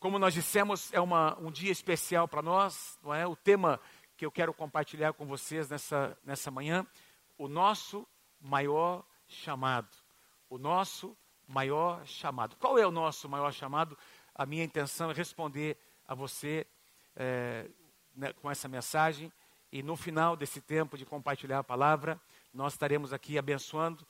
como 0.00 0.18
nós 0.18 0.32
dissemos, 0.32 0.90
é 0.94 1.00
uma, 1.00 1.38
um 1.38 1.50
dia 1.52 1.70
especial 1.70 2.26
para 2.26 2.40
nós, 2.40 2.98
não 3.02 3.12
é? 3.12 3.26
O 3.26 3.36
tema 3.36 3.78
que 4.16 4.24
eu 4.24 4.32
quero 4.32 4.52
compartilhar 4.54 5.12
com 5.12 5.26
vocês 5.26 5.68
nessa, 5.68 6.16
nessa 6.24 6.50
manhã, 6.50 6.86
o 7.36 7.46
nosso 7.46 8.08
maior 8.40 9.04
chamado. 9.28 9.94
O 10.48 10.56
nosso 10.56 11.14
maior 11.46 12.04
chamado. 12.06 12.56
Qual 12.56 12.78
é 12.78 12.86
o 12.86 12.90
nosso 12.90 13.28
maior 13.28 13.52
chamado? 13.52 13.96
A 14.34 14.46
minha 14.46 14.64
intenção 14.64 15.10
é 15.10 15.14
responder 15.14 15.76
a 16.08 16.14
você 16.14 16.66
é, 17.14 17.68
né, 18.16 18.32
com 18.32 18.50
essa 18.50 18.68
mensagem. 18.68 19.30
E 19.70 19.82
no 19.82 19.96
final 19.96 20.34
desse 20.34 20.62
tempo 20.62 20.96
de 20.96 21.04
compartilhar 21.04 21.58
a 21.58 21.64
palavra, 21.64 22.18
nós 22.54 22.72
estaremos 22.72 23.12
aqui 23.12 23.36
abençoando 23.36 24.02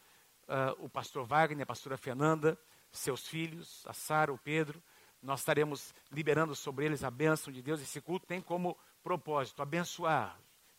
uh, 0.44 0.84
o 0.84 0.88
pastor 0.88 1.26
Wagner, 1.26 1.64
a 1.64 1.66
pastora 1.66 1.96
Fernanda, 1.96 2.56
seus 2.92 3.26
filhos, 3.26 3.84
a 3.88 3.92
Sara, 3.92 4.32
o 4.32 4.38
Pedro. 4.38 4.80
Nós 5.22 5.40
estaremos 5.40 5.94
liberando 6.10 6.54
sobre 6.54 6.86
eles 6.86 7.04
a 7.04 7.10
bênção 7.10 7.52
de 7.52 7.60
Deus. 7.62 7.80
Esse 7.80 8.00
culto 8.00 8.26
tem 8.26 8.40
como 8.40 8.76
propósito 9.02 9.62
abençoar. 9.62 10.38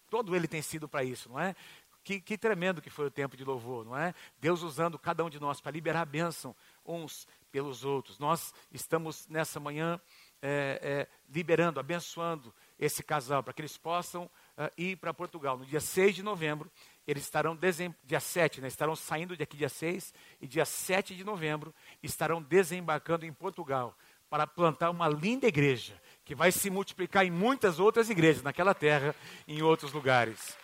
Todo 0.10 0.36
ele 0.36 0.48
tem 0.48 0.62
sido 0.62 0.88
para 0.88 1.04
isso, 1.04 1.30
não 1.30 1.40
é? 1.40 1.56
Que, 2.04 2.20
que, 2.20 2.36
tremendo 2.36 2.82
que 2.82 2.90
foi 2.90 3.06
o 3.06 3.12
tempo 3.12 3.38
de 3.38 3.46
louvor, 3.46 3.86
não 3.86 3.96
é? 3.96 4.16
Deus 4.40 4.64
usando 4.64 4.98
cada 4.98 5.24
um 5.24 5.30
de 5.30 5.40
nós 5.40 5.62
para 5.62 5.72
liberar 5.72 6.02
a 6.02 6.06
bênção 6.06 6.56
uns 6.84 7.28
pelos 7.52 7.86
outros. 7.86 8.18
Nós 8.18 8.54
estamos 8.72 9.28
nessa 9.28 9.60
manhã 9.60 10.02
é, 10.42 10.80
é, 10.82 11.08
liberando, 11.30 11.80
abençoando 11.80 12.54
esse 12.80 13.04
casal 13.04 13.44
para 13.44 13.54
que 13.54 13.62
eles 13.62 13.78
possam 13.78 14.26
uh, 14.58 14.72
ir 14.76 14.98
para 14.98 15.14
Portugal. 15.14 15.56
No 15.56 15.66
dia 15.66 15.80
6 15.80 16.16
de 16.16 16.24
novembro, 16.24 16.72
eles 17.06 17.24
estarão, 17.24 17.56
dia 18.04 18.20
7, 18.20 18.60
né, 18.60 18.68
estarão 18.68 18.96
saindo 18.96 19.38
daqui 19.38 19.56
dia 19.56 19.70
6, 19.70 20.12
e 20.42 20.48
dia 20.48 20.66
7 20.66 21.16
de 21.16 21.24
novembro 21.24 21.74
estarão 22.02 22.42
desembarcando 22.42 23.24
em 23.24 23.32
Portugal 23.32 23.96
para 24.32 24.48
plantar 24.48 24.90
uma 24.90 25.10
linda 25.10 25.46
igreja 25.46 26.02
que 26.24 26.34
vai 26.34 26.54
se 26.54 26.70
multiplicar 26.70 27.26
em 27.26 27.30
muitas 27.30 27.82
outras 27.82 28.10
igrejas 28.10 28.42
naquela 28.42 28.74
terra, 28.74 29.14
em 29.46 29.62
outros 29.62 29.92
lugares. 29.92 30.58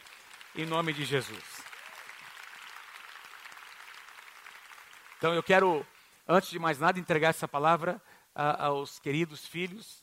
Em 0.55 0.65
nome 0.65 0.93
de 0.93 1.03
Jesus. 1.03 1.43
Então 5.17 5.33
eu 5.33 5.43
quero, 5.43 5.85
antes 6.25 6.49
de 6.49 6.57
mais 6.57 6.79
nada, 6.79 6.97
entregar 6.97 7.27
essa 7.27 7.45
palavra 7.45 8.01
a, 8.33 8.67
aos 8.67 8.99
queridos 8.99 9.45
filhos, 9.45 10.01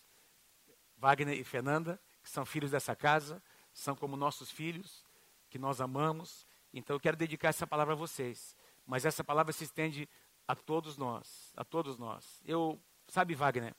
Wagner 0.98 1.38
e 1.38 1.42
Fernanda, 1.42 1.98
que 2.22 2.28
são 2.28 2.44
filhos 2.44 2.70
dessa 2.70 2.94
casa, 2.94 3.42
são 3.72 3.96
como 3.96 4.14
nossos 4.14 4.50
filhos, 4.50 5.06
que 5.48 5.58
nós 5.58 5.80
amamos. 5.80 6.46
Então 6.70 6.94
eu 6.94 7.00
quero 7.00 7.16
dedicar 7.16 7.48
essa 7.48 7.66
palavra 7.66 7.94
a 7.94 7.96
vocês. 7.96 8.54
Mas 8.84 9.06
essa 9.06 9.24
palavra 9.24 9.54
se 9.54 9.64
estende 9.64 10.06
a 10.46 10.54
todos 10.54 10.98
nós, 10.98 11.50
a 11.56 11.64
todos 11.64 11.96
nós. 11.96 12.42
Eu, 12.44 12.78
sabe, 13.08 13.34
Wagner 13.34 13.74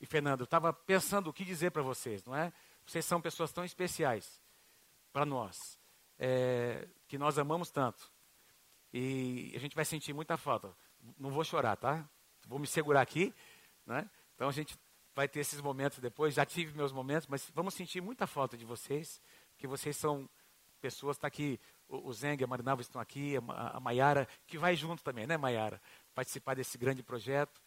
e 0.00 0.06
Fernando, 0.06 0.40
eu 0.40 0.44
estava 0.44 0.72
pensando 0.72 1.28
o 1.28 1.32
que 1.32 1.44
dizer 1.44 1.70
para 1.70 1.82
vocês, 1.82 2.24
não 2.24 2.34
é? 2.34 2.52
Vocês 2.86 3.04
são 3.04 3.20
pessoas 3.20 3.52
tão 3.52 3.64
especiais 3.64 4.40
para 5.12 5.26
nós, 5.26 5.78
é, 6.18 6.88
que 7.06 7.18
nós 7.18 7.38
amamos 7.38 7.70
tanto. 7.70 8.10
E 8.92 9.52
a 9.54 9.58
gente 9.58 9.76
vai 9.76 9.84
sentir 9.84 10.12
muita 10.12 10.36
falta. 10.36 10.74
Não 11.18 11.30
vou 11.30 11.44
chorar, 11.44 11.76
tá? 11.76 12.08
Vou 12.46 12.58
me 12.58 12.66
segurar 12.66 13.02
aqui, 13.02 13.34
né? 13.86 14.08
Então 14.34 14.48
a 14.48 14.52
gente 14.52 14.76
vai 15.14 15.28
ter 15.28 15.40
esses 15.40 15.60
momentos 15.60 15.98
depois. 15.98 16.34
Já 16.34 16.44
tive 16.44 16.76
meus 16.76 16.92
momentos, 16.92 17.28
mas 17.28 17.50
vamos 17.54 17.74
sentir 17.74 18.00
muita 18.00 18.26
falta 18.26 18.56
de 18.56 18.64
vocês, 18.64 19.20
porque 19.52 19.66
vocês 19.66 19.96
são 19.96 20.28
pessoas. 20.80 21.16
Está 21.16 21.28
aqui 21.28 21.60
o, 21.88 22.08
o 22.08 22.12
Zeng, 22.12 22.42
a 22.42 22.46
Marinalva 22.46 22.82
estão 22.82 23.00
aqui, 23.00 23.36
a, 23.36 23.76
a 23.76 23.80
Maiara, 23.80 24.26
que 24.46 24.58
vai 24.58 24.74
junto 24.74 25.02
também, 25.02 25.26
né, 25.26 25.36
Maiara? 25.36 25.80
Participar 26.14 26.54
desse 26.54 26.78
grande 26.78 27.02
projeto. 27.02 27.60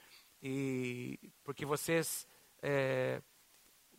E 0.46 1.18
porque 1.42 1.66
vocês, 1.66 2.28
é, 2.62 3.22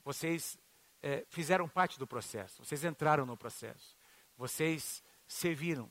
vocês 0.04 0.58
é, 1.02 1.24
fizeram 1.30 1.66
parte 1.66 1.98
do 1.98 2.06
processo, 2.06 2.62
vocês 2.62 2.84
entraram 2.84 3.24
no 3.24 3.34
processo, 3.34 3.96
vocês 4.36 5.02
serviram, 5.26 5.90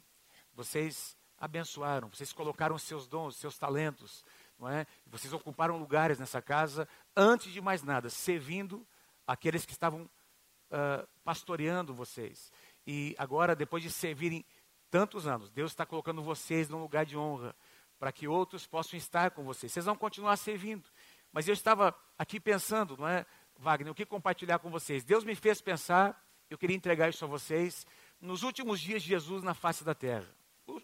vocês 0.53 1.17
abençoaram, 1.39 2.07
vocês 2.07 2.31
colocaram 2.31 2.77
seus 2.77 3.07
dons, 3.07 3.35
seus 3.35 3.57
talentos, 3.57 4.23
não 4.59 4.69
é? 4.69 4.85
Vocês 5.07 5.33
ocuparam 5.33 5.77
lugares 5.77 6.19
nessa 6.19 6.39
casa, 6.39 6.87
antes 7.17 7.51
de 7.51 7.59
mais 7.59 7.81
nada, 7.81 8.07
servindo 8.11 8.87
aqueles 9.25 9.65
que 9.65 9.71
estavam 9.71 10.03
uh, 10.03 11.07
pastoreando 11.23 11.95
vocês. 11.95 12.51
E 12.85 13.15
agora, 13.17 13.55
depois 13.55 13.81
de 13.81 13.89
servirem 13.89 14.45
tantos 14.91 15.25
anos, 15.25 15.49
Deus 15.49 15.71
está 15.71 15.83
colocando 15.83 16.21
vocês 16.21 16.69
num 16.69 16.79
lugar 16.79 17.05
de 17.05 17.17
honra, 17.17 17.55
para 18.03 18.11
que 18.11 18.27
outros 18.27 18.67
possam 18.67 18.97
estar 18.97 19.31
com 19.31 19.45
vocês. 19.45 19.71
Vocês 19.71 19.85
vão 19.85 19.95
continuar 19.95 20.35
servindo. 20.35 20.83
Mas 21.31 21.47
eu 21.47 21.53
estava 21.53 21.97
aqui 22.17 22.37
pensando, 22.37 22.97
não 22.97 23.07
é, 23.07 23.25
Wagner, 23.55 23.89
o 23.89 23.95
que 23.95 24.05
compartilhar 24.05 24.59
com 24.59 24.69
vocês? 24.69 25.05
Deus 25.05 25.23
me 25.23 25.33
fez 25.35 25.61
pensar, 25.61 26.21
eu 26.49 26.57
queria 26.57 26.75
entregar 26.75 27.07
isso 27.07 27.23
a 27.23 27.27
vocês, 27.29 27.87
nos 28.19 28.43
últimos 28.43 28.81
dias 28.81 29.01
de 29.01 29.07
Jesus 29.07 29.41
na 29.41 29.53
face 29.53 29.85
da 29.85 29.95
terra. 29.95 30.27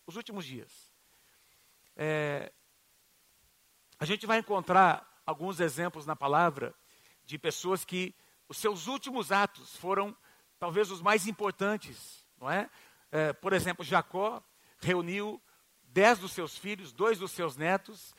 Os 0.07 0.15
últimos 0.15 0.45
dias. 0.45 0.89
É, 1.97 2.53
a 3.99 4.05
gente 4.05 4.25
vai 4.25 4.39
encontrar 4.39 5.21
alguns 5.25 5.59
exemplos 5.59 6.05
na 6.05 6.15
palavra 6.15 6.73
de 7.25 7.37
pessoas 7.37 7.83
que 7.83 8.15
os 8.47 8.55
seus 8.55 8.87
últimos 8.87 9.29
atos 9.29 9.75
foram 9.75 10.15
talvez 10.57 10.89
os 10.89 11.01
mais 11.01 11.27
importantes, 11.27 12.25
não 12.39 12.49
é? 12.49 12.69
é 13.11 13.33
por 13.33 13.51
exemplo, 13.51 13.83
Jacó 13.83 14.41
reuniu 14.79 15.41
dez 15.91 16.19
dos 16.19 16.31
seus 16.31 16.57
filhos, 16.57 16.91
dois 16.91 17.17
dos 17.17 17.31
seus 17.31 17.55
netos, 17.55 18.15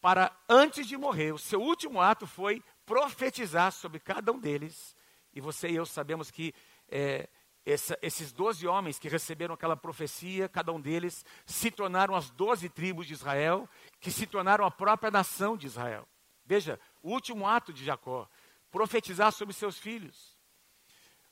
para 0.00 0.34
antes 0.48 0.86
de 0.86 0.96
morrer, 0.96 1.32
o 1.32 1.38
seu 1.38 1.60
último 1.60 2.00
ato 2.00 2.26
foi 2.26 2.62
profetizar 2.86 3.70
sobre 3.70 4.00
cada 4.00 4.32
um 4.32 4.38
deles. 4.38 4.96
E 5.32 5.40
você 5.40 5.68
e 5.68 5.76
eu 5.76 5.86
sabemos 5.86 6.30
que 6.30 6.54
é, 6.88 7.28
essa, 7.64 7.98
esses 8.00 8.32
doze 8.32 8.66
homens 8.66 8.98
que 8.98 9.08
receberam 9.08 9.54
aquela 9.54 9.76
profecia, 9.76 10.48
cada 10.48 10.72
um 10.72 10.80
deles 10.80 11.24
se 11.44 11.70
tornaram 11.70 12.14
as 12.14 12.30
doze 12.30 12.68
tribos 12.68 13.06
de 13.06 13.12
Israel, 13.12 13.68
que 14.00 14.10
se 14.10 14.26
tornaram 14.26 14.64
a 14.64 14.70
própria 14.70 15.10
nação 15.10 15.56
de 15.56 15.66
Israel. 15.66 16.08
Veja, 16.44 16.80
o 17.02 17.10
último 17.10 17.46
ato 17.46 17.72
de 17.72 17.84
Jacó, 17.84 18.28
profetizar 18.70 19.30
sobre 19.32 19.54
seus 19.54 19.78
filhos. 19.78 20.36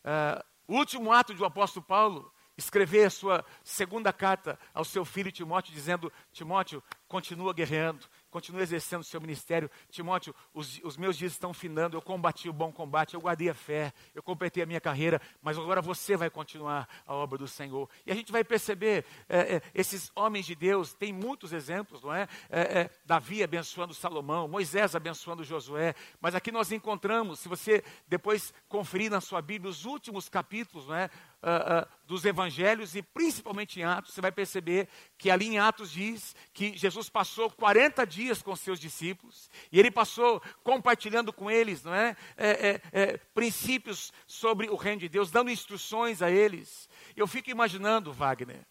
Uh, 0.04 0.44
o 0.69 0.77
último 0.77 1.10
ato 1.10 1.32
do 1.34 1.44
apóstolo 1.44 1.84
Paulo, 1.84 2.32
escrever 2.59 3.05
a 3.05 3.11
sua 3.11 3.45
segunda 3.63 4.13
carta 4.13 4.59
ao 4.75 4.85
seu 4.85 5.05
filho 5.05 5.31
Timóteo, 5.31 5.73
dizendo: 5.73 6.13
Timóteo, 6.33 6.83
continua 7.07 7.55
guerreando, 7.55 8.05
continue 8.31 8.61
exercendo 8.63 9.01
o 9.01 9.05
seu 9.05 9.21
ministério. 9.21 9.71
Timóteo, 9.91 10.35
os, 10.53 10.81
os, 10.83 10.97
meus 10.97 11.17
dias 11.17 11.33
estão 11.33 11.55
finando, 11.55 11.97
eu 11.97 12.03
combati 12.03 12.49
o 12.49 12.53
bom 12.53 12.71
combate, 12.71 13.15
eu 13.15 13.21
guardei 13.21 13.49
a 13.49 13.55
fé, 13.55 13.93
eu 14.15 14.23
completei 14.23 14.63
a 14.63 14.67
minha 14.67 14.81
carreira, 14.81 15.21
mas 15.41 15.57
agora 15.57 15.81
você 15.81 16.17
vai 16.17 16.29
continuar 16.29 16.89
a 17.07 17.15
obra 17.15 17.39
do 17.39 17.49
Senhor. 17.49 17.89
E 18.05 18.13
a 18.13 18.15
gente 18.15 18.31
vai 18.31 18.45
perceber, 18.45 19.05
é, 19.29 19.57
é, 19.57 19.63
esses 19.75 20.11
homens 20.15 20.45
de 20.45 20.55
Deus, 20.55 20.93
tem 20.93 21.13
muitos 21.13 21.53
exemplos, 21.53 22.03
não 22.03 22.15
é? 22.15 22.29
é? 22.51 22.81
é 22.81 22.91
Davi 23.07 23.43
abençoando 23.43 23.95
Salomão, 23.95 24.49
Moisés 24.49 24.95
abençoando 24.95 25.45
Josué, 25.45 25.95
mas 26.21 26.35
aqui 26.35 26.51
nós 26.51 26.73
encontramos, 26.73 27.39
se 27.39 27.49
você 27.49 27.85
depois 28.07 28.53
conferir 28.69 29.11
na 29.11 29.21
sua 29.21 29.41
Bíblia, 29.41 29.71
os 29.71 29.85
últimos 29.85 30.29
capítulos, 30.29 30.89
não 30.89 30.95
é? 30.95 31.09
Uh, 31.41 31.84
uh, 31.84 31.99
dos 32.04 32.25
evangelhos 32.25 32.97
e 32.97 33.03
principalmente 33.03 33.78
em 33.78 33.84
Atos, 33.84 34.12
você 34.12 34.21
vai 34.21 34.32
perceber 34.32 34.88
que 35.16 35.31
ali 35.31 35.47
em 35.47 35.59
Atos 35.60 35.93
diz 35.93 36.34
que 36.53 36.76
Jesus 36.76 37.09
passou 37.09 37.49
40 37.49 38.04
dias 38.04 38.43
com 38.43 38.56
seus 38.56 38.81
discípulos 38.81 39.48
e 39.71 39.78
ele 39.78 39.88
passou 39.88 40.43
compartilhando 40.65 41.32
com 41.32 41.48
eles 41.48 41.84
não 41.84 41.94
é? 41.94 42.16
é, 42.37 42.50
é, 42.50 42.82
é 42.93 43.16
princípios 43.19 44.12
sobre 44.27 44.69
o 44.69 44.75
reino 44.75 45.00
de 45.00 45.09
Deus, 45.09 45.31
dando 45.31 45.48
instruções 45.48 46.22
a 46.22 46.28
eles. 46.28 46.88
Eu 47.15 47.28
fico 47.28 47.50
imaginando, 47.50 48.12
Wagner, 48.12 48.66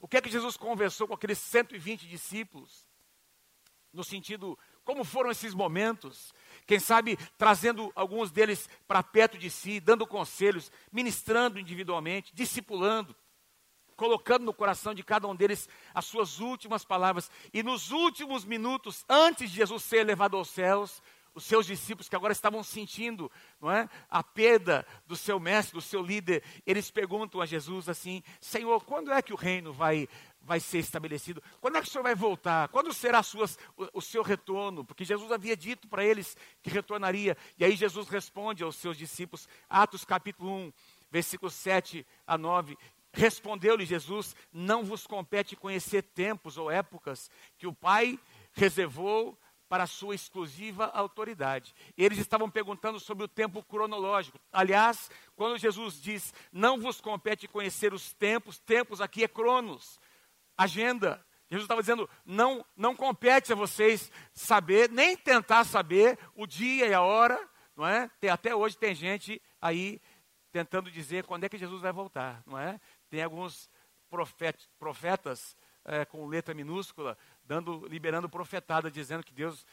o 0.00 0.08
que 0.08 0.16
é 0.16 0.20
que 0.20 0.30
Jesus 0.30 0.56
conversou 0.56 1.08
com 1.08 1.14
aqueles 1.14 1.38
120 1.38 2.06
discípulos, 2.06 2.86
no 3.92 4.04
sentido, 4.04 4.58
como 4.84 5.04
foram 5.04 5.30
esses 5.30 5.52
momentos, 5.54 6.32
quem 6.66 6.78
sabe 6.78 7.16
trazendo 7.38 7.92
alguns 7.94 8.30
deles 8.30 8.68
para 8.86 9.02
perto 9.02 9.38
de 9.38 9.50
si, 9.50 9.80
dando 9.80 10.06
conselhos, 10.06 10.70
ministrando 10.92 11.58
individualmente, 11.58 12.34
discipulando 12.34 13.14
colocando 13.96 14.44
no 14.44 14.52
coração 14.52 14.92
de 14.92 15.02
cada 15.02 15.26
um 15.26 15.34
deles 15.34 15.68
as 15.94 16.04
suas 16.04 16.38
últimas 16.38 16.84
palavras. 16.84 17.30
E 17.52 17.62
nos 17.62 17.90
últimos 17.90 18.44
minutos, 18.44 19.04
antes 19.08 19.50
de 19.50 19.56
Jesus 19.56 19.82
ser 19.82 20.04
levado 20.04 20.36
aos 20.36 20.50
céus, 20.50 21.02
os 21.36 21.44
seus 21.44 21.66
discípulos 21.66 22.08
que 22.08 22.16
agora 22.16 22.32
estavam 22.32 22.62
sentindo, 22.62 23.30
não 23.60 23.70
é, 23.70 23.88
a 24.08 24.22
perda 24.22 24.86
do 25.06 25.14
seu 25.14 25.38
mestre, 25.38 25.74
do 25.74 25.82
seu 25.82 26.02
líder, 26.02 26.42
eles 26.66 26.90
perguntam 26.90 27.40
a 27.42 27.46
Jesus 27.46 27.90
assim: 27.90 28.22
Senhor, 28.40 28.82
quando 28.84 29.12
é 29.12 29.20
que 29.20 29.34
o 29.34 29.36
reino 29.36 29.70
vai 29.70 30.08
vai 30.46 30.60
ser 30.60 30.78
estabelecido? 30.78 31.42
Quando 31.60 31.76
é 31.76 31.82
que 31.82 31.88
o 31.88 31.90
Senhor 31.90 32.04
vai 32.04 32.14
voltar? 32.14 32.68
Quando 32.68 32.92
será 32.94 33.22
suas, 33.22 33.58
o, 33.76 33.98
o 33.98 34.00
seu 34.00 34.22
retorno? 34.22 34.84
Porque 34.84 35.04
Jesus 35.04 35.30
havia 35.32 35.56
dito 35.56 35.88
para 35.88 36.04
eles 36.04 36.36
que 36.62 36.70
retornaria. 36.70 37.36
E 37.58 37.64
aí 37.64 37.74
Jesus 37.74 38.08
responde 38.08 38.62
aos 38.62 38.76
seus 38.76 38.96
discípulos, 38.96 39.48
Atos 39.68 40.04
capítulo 40.04 40.50
1, 40.50 40.72
versículos 41.10 41.54
7 41.54 42.06
a 42.26 42.38
9. 42.38 42.78
Respondeu-lhe 43.12 43.84
Jesus: 43.84 44.36
Não 44.52 44.84
vos 44.84 45.06
compete 45.06 45.56
conhecer 45.56 46.02
tempos 46.02 46.56
ou 46.56 46.70
épocas 46.70 47.28
que 47.58 47.66
o 47.66 47.74
Pai 47.74 48.18
reservou 48.52 49.36
para 49.68 49.86
sua 49.86 50.14
exclusiva 50.14 50.86
autoridade. 50.86 51.74
Eles 51.96 52.18
estavam 52.18 52.48
perguntando 52.50 53.00
sobre 53.00 53.24
o 53.24 53.28
tempo 53.28 53.62
cronológico. 53.62 54.38
Aliás, 54.52 55.10
quando 55.34 55.58
Jesus 55.58 56.00
diz: 56.00 56.32
"Não 56.52 56.78
vos 56.78 57.00
compete 57.00 57.48
conhecer 57.48 57.92
os 57.92 58.12
tempos", 58.12 58.58
tempos 58.58 59.00
aqui 59.00 59.24
é 59.24 59.28
cronos, 59.28 59.98
agenda. 60.56 61.24
Jesus 61.50 61.64
estava 61.64 61.80
dizendo: 61.80 62.08
não, 62.24 62.64
não 62.76 62.96
compete 62.96 63.52
a 63.52 63.56
vocês 63.56 64.10
saber, 64.32 64.90
nem 64.90 65.16
tentar 65.16 65.64
saber 65.64 66.18
o 66.34 66.46
dia 66.46 66.86
e 66.86 66.94
a 66.94 67.02
hora, 67.02 67.38
não 67.76 67.86
é? 67.86 68.10
Tem, 68.20 68.30
até 68.30 68.54
hoje 68.54 68.76
tem 68.76 68.94
gente 68.94 69.40
aí 69.60 70.00
tentando 70.50 70.90
dizer 70.90 71.24
quando 71.24 71.44
é 71.44 71.48
que 71.48 71.58
Jesus 71.58 71.82
vai 71.82 71.92
voltar, 71.92 72.42
não 72.46 72.58
é? 72.58 72.80
Tem 73.10 73.22
alguns 73.22 73.70
profet, 74.08 74.68
profetas 74.78 75.56
é, 75.84 76.04
com 76.04 76.26
letra 76.26 76.54
minúscula 76.54 77.16
dando, 77.46 77.86
liberando 77.86 78.28
profetada, 78.28 78.90
dizendo 78.90 79.22
que 79.22 79.32
Deus, 79.32 79.64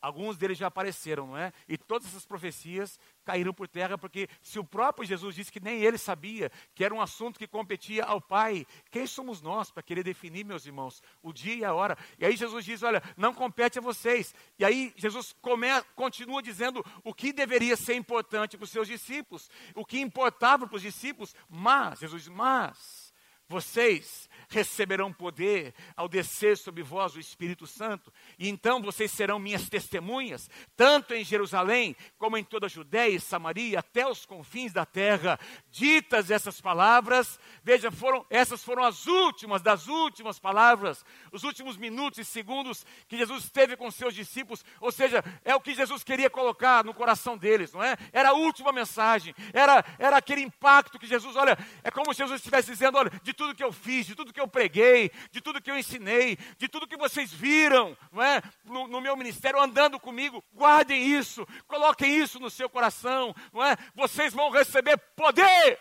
alguns 0.00 0.36
deles 0.36 0.58
já 0.58 0.66
apareceram, 0.66 1.28
não 1.28 1.36
é? 1.36 1.52
E 1.68 1.78
todas 1.78 2.08
essas 2.08 2.26
profecias 2.26 2.98
caíram 3.24 3.54
por 3.54 3.68
terra, 3.68 3.96
porque 3.96 4.28
se 4.40 4.58
o 4.58 4.64
próprio 4.64 5.06
Jesus 5.06 5.34
disse 5.34 5.52
que 5.52 5.60
nem 5.60 5.82
ele 5.82 5.96
sabia 5.96 6.50
que 6.74 6.84
era 6.84 6.94
um 6.94 7.00
assunto 7.00 7.38
que 7.38 7.46
competia 7.46 8.04
ao 8.04 8.20
Pai, 8.20 8.66
quem 8.90 9.06
somos 9.06 9.40
nós 9.40 9.70
para 9.70 9.82
querer 9.82 10.02
definir, 10.02 10.44
meus 10.44 10.66
irmãos, 10.66 11.02
o 11.22 11.32
dia 11.32 11.54
e 11.54 11.64
a 11.64 11.72
hora? 11.72 11.96
E 12.18 12.26
aí 12.26 12.36
Jesus 12.36 12.64
diz: 12.64 12.82
olha, 12.82 13.02
não 13.16 13.32
compete 13.32 13.78
a 13.78 13.82
vocês. 13.82 14.34
E 14.58 14.64
aí 14.64 14.92
Jesus 14.96 15.34
come, 15.40 15.68
continua 15.94 16.42
dizendo 16.42 16.84
o 17.04 17.14
que 17.14 17.32
deveria 17.32 17.76
ser 17.76 17.94
importante 17.94 18.56
para 18.56 18.64
os 18.64 18.70
seus 18.70 18.88
discípulos, 18.88 19.48
o 19.74 19.84
que 19.84 20.00
importava 20.00 20.66
para 20.66 20.76
os 20.76 20.82
discípulos, 20.82 21.34
mas, 21.48 22.00
Jesus 22.00 22.24
diz, 22.24 22.32
mas, 22.32 23.12
vocês 23.48 24.28
receberão 24.52 25.12
poder 25.12 25.74
ao 25.96 26.06
descer 26.06 26.58
sobre 26.58 26.82
vós 26.82 27.16
o 27.16 27.20
Espírito 27.20 27.66
Santo, 27.66 28.12
e 28.38 28.48
então 28.48 28.82
vocês 28.82 29.10
serão 29.10 29.38
minhas 29.38 29.68
testemunhas, 29.68 30.48
tanto 30.76 31.14
em 31.14 31.24
Jerusalém, 31.24 31.96
como 32.18 32.36
em 32.36 32.44
toda 32.44 32.66
a 32.66 32.68
Judéia 32.68 33.16
e 33.16 33.20
Samaria, 33.20 33.78
até 33.78 34.06
os 34.06 34.26
confins 34.26 34.72
da 34.72 34.84
terra. 34.84 35.40
Ditas 35.70 36.30
essas 36.30 36.60
palavras, 36.60 37.40
veja, 37.64 37.90
foram, 37.90 38.26
essas 38.28 38.62
foram 38.62 38.84
as 38.84 39.06
últimas 39.06 39.62
das 39.62 39.88
últimas 39.88 40.38
palavras, 40.38 41.04
os 41.32 41.44
últimos 41.44 41.76
minutos 41.76 42.18
e 42.18 42.24
segundos 42.24 42.84
que 43.08 43.16
Jesus 43.16 43.50
teve 43.50 43.76
com 43.76 43.90
seus 43.90 44.14
discípulos, 44.14 44.64
ou 44.80 44.92
seja, 44.92 45.24
é 45.44 45.54
o 45.54 45.60
que 45.60 45.74
Jesus 45.74 46.04
queria 46.04 46.28
colocar 46.28 46.84
no 46.84 46.92
coração 46.92 47.38
deles, 47.38 47.72
não 47.72 47.82
é? 47.82 47.96
Era 48.12 48.30
a 48.30 48.34
última 48.34 48.72
mensagem, 48.72 49.34
era, 49.52 49.82
era 49.98 50.18
aquele 50.18 50.42
impacto 50.42 50.98
que 50.98 51.06
Jesus, 51.06 51.36
olha, 51.36 51.56
é 51.82 51.90
como 51.90 52.12
se 52.12 52.18
Jesus 52.18 52.40
estivesse 52.40 52.70
dizendo: 52.70 52.98
olha, 52.98 53.10
de 53.22 53.32
tudo 53.32 53.54
que 53.54 53.64
eu 53.64 53.72
fiz, 53.72 54.06
de 54.06 54.14
tudo 54.14 54.32
que 54.32 54.41
preguei, 54.48 55.10
de 55.30 55.40
tudo 55.40 55.60
que 55.60 55.70
eu 55.70 55.78
ensinei, 55.78 56.36
de 56.58 56.68
tudo 56.68 56.86
que 56.86 56.96
vocês 56.96 57.32
viram 57.32 57.96
não 58.10 58.22
é? 58.22 58.42
no, 58.64 58.86
no 58.88 59.00
meu 59.00 59.16
ministério, 59.16 59.60
andando 59.60 59.98
comigo, 59.98 60.42
guardem 60.52 61.02
isso, 61.02 61.46
coloquem 61.66 62.16
isso 62.16 62.38
no 62.38 62.50
seu 62.50 62.68
coração, 62.68 63.34
não 63.52 63.64
é? 63.64 63.76
vocês 63.94 64.32
vão 64.32 64.50
receber 64.50 64.96
poder 65.16 65.78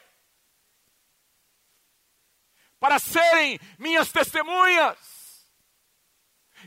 para 2.81 2.97
serem 2.97 3.59
minhas 3.77 4.11
testemunhas. 4.11 4.97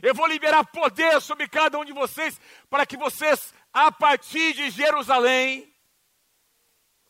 Eu 0.01 0.15
vou 0.15 0.27
liberar 0.27 0.65
poder 0.65 1.21
sobre 1.21 1.47
cada 1.47 1.77
um 1.77 1.83
de 1.83 1.91
vocês, 1.91 2.39
para 2.69 2.85
que 2.85 2.95
vocês, 2.95 3.53
a 3.73 3.91
partir 3.91 4.53
de 4.53 4.69
Jerusalém, 4.69 5.73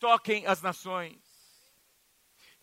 toquem 0.00 0.46
as 0.46 0.60
nações. 0.60 1.16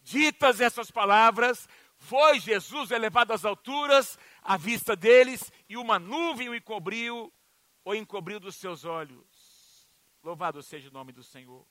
Ditas 0.01 0.59
essas 0.59 0.91
palavras, 0.91 1.67
foi 2.03 2.37
Jesus 2.37 2.91
elevado 2.91 3.31
às 3.31 3.45
alturas, 3.45 4.19
à 4.41 4.57
vista 4.57 4.93
deles, 4.93 5.51
e 5.69 5.77
uma 5.77 5.97
nuvem 5.97 6.49
o 6.49 6.55
encobriu, 6.55 7.33
ou 7.85 7.95
encobriu 7.95 8.41
dos 8.41 8.57
seus 8.57 8.83
olhos. 8.83 9.87
Louvado 10.21 10.61
seja 10.61 10.89
o 10.89 10.93
nome 10.93 11.13
do 11.13 11.23
Senhor. 11.23 11.65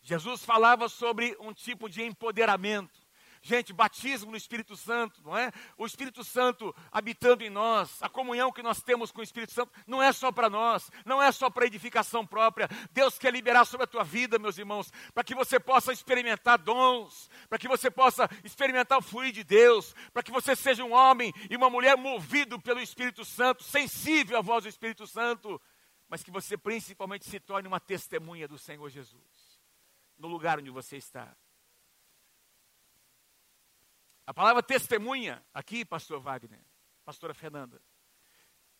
Jesus 0.00 0.44
falava 0.44 0.88
sobre 0.88 1.36
um 1.40 1.52
tipo 1.52 1.88
de 1.88 2.02
empoderamento. 2.02 3.07
Gente, 3.42 3.72
batismo 3.72 4.30
no 4.30 4.36
Espírito 4.36 4.76
Santo, 4.76 5.22
não 5.24 5.36
é? 5.36 5.50
O 5.76 5.86
Espírito 5.86 6.24
Santo 6.24 6.74
habitando 6.90 7.44
em 7.44 7.50
nós, 7.50 8.02
a 8.02 8.08
comunhão 8.08 8.52
que 8.52 8.62
nós 8.62 8.82
temos 8.82 9.10
com 9.10 9.20
o 9.20 9.24
Espírito 9.24 9.52
Santo, 9.52 9.72
não 9.86 10.02
é 10.02 10.12
só 10.12 10.32
para 10.32 10.50
nós, 10.50 10.90
não 11.04 11.22
é 11.22 11.30
só 11.30 11.48
para 11.48 11.66
edificação 11.66 12.26
própria. 12.26 12.68
Deus 12.92 13.18
quer 13.18 13.32
liberar 13.32 13.64
sobre 13.64 13.84
a 13.84 13.86
tua 13.86 14.04
vida, 14.04 14.38
meus 14.38 14.58
irmãos, 14.58 14.92
para 15.14 15.24
que 15.24 15.34
você 15.34 15.60
possa 15.60 15.92
experimentar 15.92 16.58
dons, 16.58 17.30
para 17.48 17.58
que 17.58 17.68
você 17.68 17.90
possa 17.90 18.28
experimentar 18.44 18.98
o 18.98 19.02
fluir 19.02 19.32
de 19.32 19.44
Deus, 19.44 19.94
para 20.12 20.22
que 20.22 20.32
você 20.32 20.56
seja 20.56 20.84
um 20.84 20.92
homem 20.92 21.32
e 21.48 21.56
uma 21.56 21.70
mulher 21.70 21.96
movido 21.96 22.60
pelo 22.60 22.80
Espírito 22.80 23.24
Santo, 23.24 23.62
sensível 23.62 24.38
à 24.38 24.40
voz 24.40 24.64
do 24.64 24.68
Espírito 24.68 25.06
Santo, 25.06 25.60
mas 26.08 26.22
que 26.22 26.30
você 26.30 26.56
principalmente 26.56 27.28
se 27.28 27.38
torne 27.38 27.68
uma 27.68 27.80
testemunha 27.80 28.48
do 28.48 28.58
Senhor 28.58 28.88
Jesus, 28.88 29.60
no 30.18 30.26
lugar 30.28 30.58
onde 30.58 30.70
você 30.70 30.96
está. 30.96 31.36
A 34.28 34.34
palavra 34.34 34.62
testemunha, 34.62 35.42
aqui, 35.54 35.86
pastor 35.86 36.20
Wagner, 36.20 36.60
pastora 37.02 37.32
Fernanda. 37.32 37.80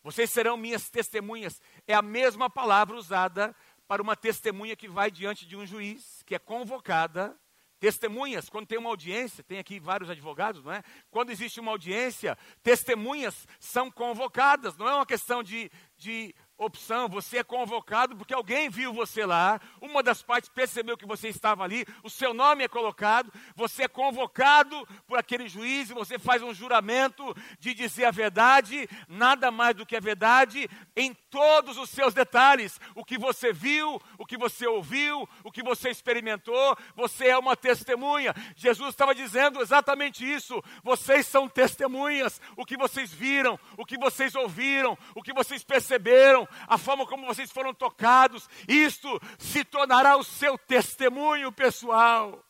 Vocês 0.03 0.29
serão 0.29 0.59
minhas 0.59 0.91
testemunhas. 0.91 1.59
É 1.87 1.95
a 1.95 2.03
mesma 2.03 2.51
palavra 2.51 2.95
usada 2.95 3.57
para 3.87 4.03
uma 4.03 4.15
testemunha 4.15 4.77
que 4.77 4.87
vai 4.87 5.11
diante 5.11 5.47
de 5.47 5.57
um 5.57 5.65
juiz, 5.65 6.23
que 6.27 6.35
é 6.35 6.39
convocada. 6.39 7.35
Testemunhas, 7.81 8.51
quando 8.51 8.67
tem 8.67 8.77
uma 8.77 8.91
audiência, 8.91 9.43
tem 9.43 9.59
aqui 9.59 9.81
vários 9.81 10.11
advogados, 10.11 10.63
não 10.63 10.71
é? 10.71 10.83
Quando 11.11 11.31
existe 11.31 11.61
uma 11.61 11.71
audiência, 11.71 12.37
testemunhas 12.63 13.49
são 13.59 13.91
convocadas, 13.91 14.77
não 14.77 14.87
é 14.87 14.95
uma 14.97 15.07
questão 15.07 15.43
de, 15.43 15.71
de 15.97 16.35
opção, 16.59 17.09
você 17.09 17.39
é 17.39 17.45
convocado 17.45 18.17
porque 18.17 18.35
alguém 18.35 18.69
viu 18.69 18.93
você 18.93 19.25
lá, 19.25 19.61
uma 19.81 20.03
das 20.03 20.23
partes 20.23 20.51
percebeu 20.51 20.97
que 20.97 21.07
você 21.07 21.29
estava 21.29 21.63
ali, 21.63 21.87
o 22.03 22.11
seu 22.11 22.35
nome 22.35 22.65
é 22.65 22.69
colocado, 22.69 23.33
você 23.55 23.85
é 23.85 23.89
convocado 23.89 24.87
por 25.07 25.19
aquele 25.19 25.49
juiz 25.49 25.89
e 25.89 25.95
você 25.95 26.19
faz 26.19 26.43
um 26.43 26.53
juramento 26.53 27.35
de 27.61 27.73
dizer 27.73 28.07
a 28.07 28.11
verdade, 28.11 28.89
nada 29.09 29.51
mais 29.51 29.77
do 29.77 29.87
que 29.87 29.97
a 29.97 30.01
verdade, 30.01 30.69
em 30.97 31.15
todos 31.31 31.77
os 31.79 31.91
seus 31.91 32.13
detalhes. 32.13 32.81
O 32.95 33.05
que 33.05 33.19
você 33.19 33.53
viu, 33.53 34.01
o 34.19 34.27
que 34.27 34.37
você 34.37 34.67
ouviu, 34.67 35.29
o 35.45 35.53
que 35.53 35.63
você 35.63 35.91
experimentou, 35.91 36.77
você 36.95 37.29
é 37.29 37.39
uma 37.39 37.57
testemunha. 37.57 38.35
Jesus 38.57 38.91
estava 38.91 39.15
dizendo 39.15 39.61
exatamente 39.61 40.29
isso. 40.29 40.63
Vocês 40.83 41.27
são 41.27 41.49
testemunhas. 41.49 42.41
O 42.57 42.65
que 42.65 42.77
vocês 42.77 43.13
viram, 43.13 43.59
o 43.77 43.85
que 43.85 43.99
vocês 43.99 44.35
ouviram, 44.35 44.99
o 45.15 45.23
que 45.23 45.33
vocês 45.33 45.63
perceberam, 45.63 46.48
a 46.67 46.79
forma 46.79 47.07
como 47.07 47.27
vocês 47.27 47.51
foram 47.51 47.75
tocados, 47.75 48.49
isto 48.67 49.09
se 49.39 49.65
tornará 49.65 50.17
o 50.17 50.25
seu 50.25 50.59
testemunho 50.59 51.53
pessoal. 51.53 52.45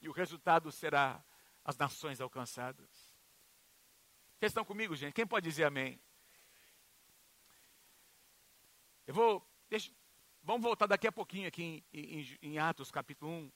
E 0.00 0.08
o 0.08 0.12
resultado 0.12 0.72
será 0.72 1.22
as 1.64 1.76
nações 1.76 2.20
alcançadas. 2.20 2.88
Vocês 4.38 4.50
estão 4.50 4.64
comigo, 4.64 4.96
gente? 4.96 5.12
Quem 5.12 5.26
pode 5.26 5.48
dizer 5.48 5.64
amém? 5.64 6.00
Eu 9.06 9.14
vou. 9.14 9.46
Deixa, 9.68 9.92
vamos 10.42 10.62
voltar 10.62 10.86
daqui 10.86 11.06
a 11.06 11.12
pouquinho 11.12 11.46
aqui 11.46 11.84
em, 11.92 12.00
em, 12.00 12.38
em, 12.40 12.58
Atos 12.58 12.90
capítulo 12.90 13.30
1. 13.30 13.52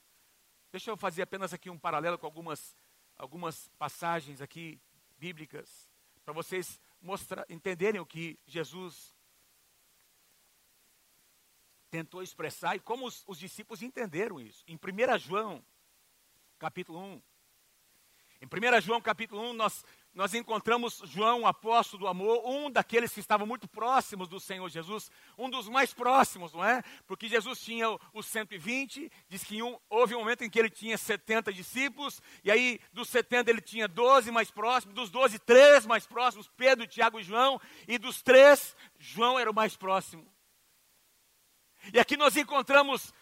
Deixa 0.71 0.91
eu 0.91 0.97
fazer 0.97 1.23
apenas 1.23 1.53
aqui 1.53 1.69
um 1.69 1.79
paralelo 1.79 2.19
com 2.19 2.25
algumas, 2.25 2.77
algumas 3.17 3.67
passagens 3.77 4.41
aqui 4.41 4.79
bíblicas, 5.17 5.89
para 6.23 6.33
vocês 6.33 6.79
mostrar, 7.05 7.45
entenderem 7.49 8.01
o 8.01 8.05
que 8.05 8.39
Jesus 8.45 9.15
tentou 11.91 12.21
expressar 12.21 12.75
e 12.75 12.79
como 12.79 13.05
os, 13.05 13.23
os 13.27 13.37
discípulos 13.37 13.81
entenderam 13.81 14.39
isso. 14.39 14.63
Em 14.67 14.75
1 14.75 15.19
João, 15.19 15.65
capítulo 16.57 16.99
1. 16.99 17.21
Em 18.41 18.45
1 18.47 18.81
João, 18.81 18.99
capítulo 18.99 19.41
1, 19.51 19.53
nós 19.53 19.85
nós 20.15 20.33
encontramos 20.33 21.01
João, 21.03 21.45
apóstolo 21.45 22.03
do 22.03 22.07
amor, 22.07 22.41
um 22.47 22.71
daqueles 22.71 23.13
que 23.13 23.19
estavam 23.19 23.45
muito 23.45 23.67
próximos 23.67 24.29
do 24.29 24.39
Senhor 24.39 24.69
Jesus, 24.69 25.11
um 25.37 25.49
dos 25.49 25.67
mais 25.67 25.93
próximos, 25.93 26.53
não 26.53 26.63
é? 26.63 26.81
Porque 27.05 27.27
Jesus 27.27 27.59
tinha 27.59 27.87
os 28.13 28.25
120, 28.25 29.11
diz 29.27 29.43
que 29.43 29.61
um, 29.61 29.77
houve 29.89 30.15
um 30.15 30.19
momento 30.19 30.45
em 30.45 30.49
que 30.49 30.57
ele 30.57 30.69
tinha 30.69 30.97
70 30.97 31.51
discípulos, 31.51 32.21
e 32.45 32.49
aí 32.49 32.79
dos 32.93 33.09
70 33.09 33.51
ele 33.51 33.59
tinha 33.59 33.89
12 33.89 34.31
mais 34.31 34.49
próximos, 34.49 34.95
dos 34.95 35.09
12, 35.09 35.37
três 35.39 35.85
mais 35.85 36.07
próximos, 36.07 36.49
Pedro, 36.55 36.87
Tiago 36.87 37.19
e 37.19 37.23
João, 37.23 37.59
e 37.85 37.97
dos 37.97 38.21
três, 38.21 38.73
João 38.97 39.37
era 39.37 39.51
o 39.51 39.53
mais 39.53 39.75
próximo. 39.75 40.25
E 41.93 41.99
aqui 41.99 42.15
nós 42.15 42.37
encontramos 42.37 43.13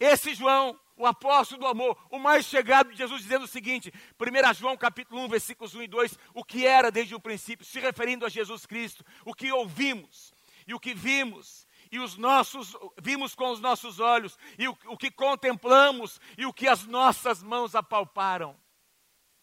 esse 0.00 0.34
João, 0.34 0.78
o 0.98 1.06
apóstolo 1.06 1.60
do 1.60 1.66
amor, 1.66 1.96
o 2.10 2.18
mais 2.18 2.44
chegado 2.44 2.90
de 2.90 2.98
Jesus, 2.98 3.22
dizendo 3.22 3.44
o 3.44 3.48
seguinte, 3.48 3.92
1 4.20 4.54
João 4.54 4.76
capítulo 4.76 5.22
1, 5.22 5.28
versículos 5.28 5.74
1 5.74 5.82
e 5.82 5.86
2, 5.86 6.18
o 6.34 6.44
que 6.44 6.66
era 6.66 6.90
desde 6.90 7.14
o 7.14 7.20
princípio, 7.20 7.64
se 7.64 7.78
referindo 7.78 8.26
a 8.26 8.28
Jesus 8.28 8.66
Cristo, 8.66 9.04
o 9.24 9.32
que 9.32 9.52
ouvimos 9.52 10.34
e 10.66 10.74
o 10.74 10.80
que 10.80 10.92
vimos, 10.92 11.66
e 11.90 11.98
os 11.98 12.18
nossos, 12.18 12.76
vimos 13.00 13.34
com 13.34 13.50
os 13.50 13.60
nossos 13.60 14.00
olhos, 14.00 14.36
e 14.58 14.68
o, 14.68 14.76
o 14.86 14.98
que 14.98 15.10
contemplamos, 15.10 16.20
e 16.36 16.44
o 16.44 16.52
que 16.52 16.68
as 16.68 16.84
nossas 16.84 17.42
mãos 17.42 17.74
apalparam. 17.74 18.54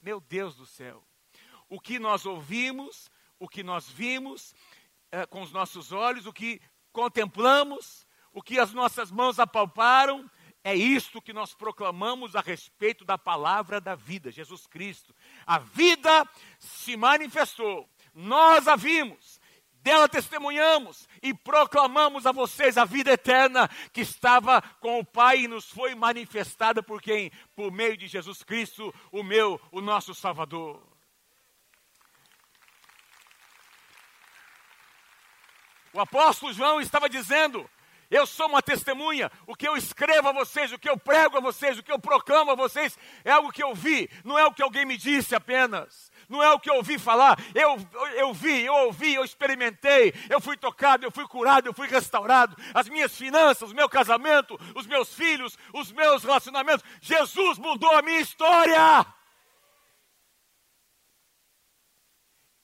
Meu 0.01 0.19
Deus 0.19 0.55
do 0.55 0.65
céu, 0.65 1.03
o 1.67 1.79
que 1.79 1.97
nós 1.97 2.25
ouvimos, 2.25 3.09
o 3.39 3.47
que 3.47 3.63
nós 3.63 3.89
vimos 3.89 4.53
é, 5.11 5.25
com 5.25 5.41
os 5.41 5.51
nossos 5.51 5.91
olhos, 5.91 6.27
o 6.27 6.33
que 6.33 6.61
contemplamos, 6.91 8.05
o 8.31 8.41
que 8.41 8.59
as 8.59 8.73
nossas 8.73 9.09
mãos 9.09 9.39
apalparam, 9.39 10.29
é 10.65 10.73
isto 10.73 11.21
que 11.21 11.31
nós 11.31 11.53
proclamamos 11.53 12.35
a 12.35 12.41
respeito 12.41 13.05
da 13.05 13.19
palavra 13.19 13.79
da 13.79 13.93
vida, 13.93 14.31
Jesus 14.31 14.65
Cristo. 14.65 15.15
A 15.45 15.59
vida 15.59 16.27
se 16.57 16.97
manifestou, 16.97 17.87
nós 18.15 18.67
a 18.67 18.75
vimos, 18.75 19.39
dela 19.83 20.09
testemunhamos 20.09 21.07
e 21.21 21.35
proclamamos 21.35 22.25
a 22.25 22.31
vocês 22.31 22.79
a 22.79 22.83
vida 22.83 23.11
eterna 23.11 23.69
que 23.93 24.01
estava 24.01 24.59
com 24.79 24.97
o 24.99 25.05
Pai 25.05 25.41
e 25.41 25.47
nos 25.47 25.69
foi 25.69 25.93
manifestada 25.93 26.81
por 26.81 26.99
quem? 26.99 27.31
Por 27.55 27.71
meio 27.71 27.95
de 27.95 28.07
Jesus 28.07 28.41
Cristo, 28.41 28.91
o 29.11 29.21
meu, 29.21 29.61
o 29.71 29.79
nosso 29.81 30.15
Salvador. 30.15 30.81
O 35.93 35.99
apóstolo 35.99 36.51
João 36.51 36.81
estava 36.81 37.07
dizendo: 37.07 37.69
eu 38.15 38.25
sou 38.25 38.47
uma 38.47 38.61
testemunha. 38.61 39.31
O 39.45 39.55
que 39.55 39.67
eu 39.67 39.75
escrevo 39.75 40.29
a 40.29 40.31
vocês, 40.31 40.71
o 40.71 40.79
que 40.79 40.89
eu 40.89 40.97
prego 40.97 41.37
a 41.37 41.41
vocês, 41.41 41.77
o 41.77 41.83
que 41.83 41.91
eu 41.91 41.99
proclamo 41.99 42.51
a 42.51 42.55
vocês 42.55 42.97
é 43.23 43.31
algo 43.31 43.51
que 43.51 43.63
eu 43.63 43.75
vi, 43.75 44.09
não 44.23 44.39
é 44.39 44.45
o 44.45 44.53
que 44.53 44.63
alguém 44.63 44.85
me 44.85 44.97
disse 44.97 45.35
apenas. 45.35 46.11
Não 46.27 46.41
é 46.41 46.51
o 46.51 46.59
que 46.59 46.69
eu 46.69 46.75
ouvi 46.75 46.97
falar, 46.97 47.37
eu, 47.53 47.77
eu 48.15 48.33
vi, 48.33 48.65
eu 48.65 48.73
ouvi, 48.73 49.13
eu 49.13 49.23
experimentei, 49.23 50.11
eu 50.27 50.41
fui 50.41 50.57
tocado, 50.57 51.05
eu 51.05 51.11
fui 51.11 51.27
curado, 51.27 51.67
eu 51.67 51.73
fui 51.73 51.87
restaurado. 51.87 52.55
As 52.73 52.89
minhas 52.89 53.15
finanças, 53.15 53.71
o 53.71 53.75
meu 53.75 53.87
casamento, 53.87 54.59
os 54.73 54.87
meus 54.87 55.13
filhos, 55.13 55.57
os 55.73 55.91
meus 55.91 56.23
relacionamentos. 56.23 56.83
Jesus 57.01 57.59
mudou 57.59 57.91
a 57.91 58.01
minha 58.01 58.21
história. 58.21 59.05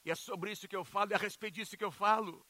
E 0.04 0.10
é 0.10 0.16
sobre 0.16 0.52
isso 0.52 0.68
que 0.68 0.76
eu 0.76 0.84
falo, 0.84 1.14
é 1.14 1.16
a 1.16 1.20
respeito 1.20 1.56
disso 1.56 1.78
que 1.78 1.84
eu 1.84 1.92
falo. 1.92 2.44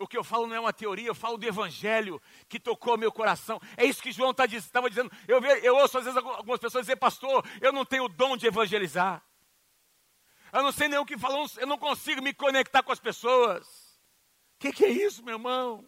O 0.00 0.08
que 0.08 0.16
eu 0.16 0.24
falo 0.24 0.46
não 0.46 0.56
é 0.56 0.60
uma 0.60 0.72
teoria, 0.72 1.08
eu 1.08 1.14
falo 1.14 1.36
do 1.36 1.46
Evangelho 1.46 2.22
que 2.48 2.58
tocou 2.58 2.96
meu 2.96 3.12
coração. 3.12 3.60
É 3.76 3.84
isso 3.84 4.02
que 4.02 4.10
João 4.10 4.30
estava 4.30 4.48
tá, 4.72 4.88
dizendo. 4.88 5.12
Eu, 5.28 5.44
eu 5.44 5.76
ouço 5.76 5.98
às 5.98 6.04
vezes 6.04 6.16
algumas 6.16 6.58
pessoas 6.58 6.86
dizer, 6.86 6.96
pastor, 6.96 7.46
eu 7.60 7.70
não 7.70 7.84
tenho 7.84 8.04
o 8.04 8.08
dom 8.08 8.34
de 8.34 8.46
evangelizar. 8.46 9.22
Eu 10.50 10.62
não 10.62 10.72
sei 10.72 10.88
nem 10.88 10.98
o 10.98 11.04
que 11.04 11.18
falar, 11.18 11.44
eu 11.58 11.66
não 11.66 11.76
consigo 11.76 12.22
me 12.22 12.32
conectar 12.32 12.82
com 12.82 12.90
as 12.90 12.98
pessoas. 12.98 13.68
O 14.56 14.60
que, 14.60 14.72
que 14.72 14.86
é 14.86 14.88
isso, 14.88 15.22
meu 15.22 15.34
irmão? 15.34 15.84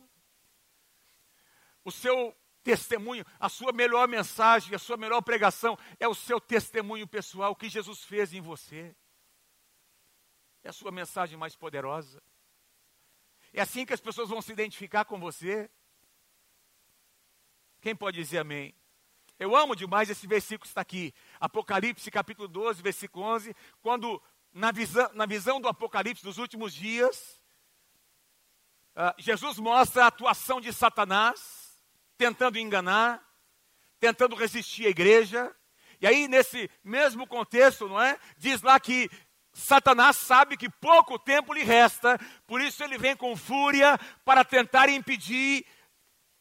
O 1.83 1.91
seu 1.91 2.37
testemunho, 2.63 3.25
a 3.41 3.49
sua 3.49 3.73
melhor 3.73 4.07
mensagem, 4.07 4.75
a 4.75 4.79
sua 4.79 4.99
melhor 4.99 5.23
pregação 5.23 5.77
é 5.99 6.07
o 6.07 6.15
seu 6.15 6.39
testemunho 6.39 7.09
pessoal, 7.09 7.53
o 7.53 7.57
que 7.57 7.71
Jesus 7.71 8.05
fez 8.05 8.35
em 8.35 8.43
você. 8.43 8.95
É 10.63 10.69
a 10.69 10.73
sua 10.73 10.93
mensagem 10.93 11.39
mais 11.39 11.57
poderosa. 11.57 12.23
É 13.53 13.61
assim 13.61 13.85
que 13.85 13.93
as 13.93 14.01
pessoas 14.01 14.31
vão 14.31 14.41
se 14.41 14.51
identificar 14.51 15.05
com 15.05 15.21
você. 15.21 15.71
Quem 17.81 17.95
pode 17.95 18.17
dizer 18.17 18.39
amém? 18.39 18.75
Eu 19.39 19.55
amo 19.55 19.77
demais 19.77 20.09
esse 20.09 20.27
versículo 20.27 20.61
que 20.61 20.69
está 20.69 20.81
aqui. 20.81 21.13
Apocalipse 21.39 22.11
capítulo 22.11 22.49
12, 22.49 22.81
versículo 22.81 23.27
11. 23.27 23.55
Quando, 23.83 24.23
na 24.53 24.71
visão, 24.73 25.11
na 25.13 25.27
visão 25.27 25.61
do 25.61 25.69
Apocalipse 25.69 26.23
dos 26.23 26.39
últimos 26.39 26.73
dias, 26.73 27.43
uh, 28.97 29.13
Jesus 29.19 29.59
mostra 29.59 30.05
a 30.05 30.07
atuação 30.07 30.61
de 30.61 30.73
Satanás, 30.73 31.83
tentando 32.17 32.59
enganar, 32.59 33.23
tentando 33.99 34.37
resistir 34.37 34.87
à 34.87 34.91
igreja. 34.91 35.55
E 36.01 36.07
aí, 36.07 36.27
nesse 36.27 36.71
mesmo 36.83 37.27
contexto, 37.27 37.89
não 37.89 38.01
é? 38.01 38.19
Diz 38.39 38.63
lá 38.63 38.81
que 38.81 39.11
Satanás 39.53 40.17
sabe 40.17 40.57
que 40.57 40.69
pouco 40.69 41.19
tempo 41.19 41.53
lhe 41.53 41.63
resta, 41.63 42.19
por 42.47 42.61
isso 42.61 42.83
ele 42.83 42.97
vem 42.97 43.15
com 43.15 43.37
fúria 43.37 43.99
para 44.25 44.45
tentar 44.45 44.89
impedir, 44.89 45.67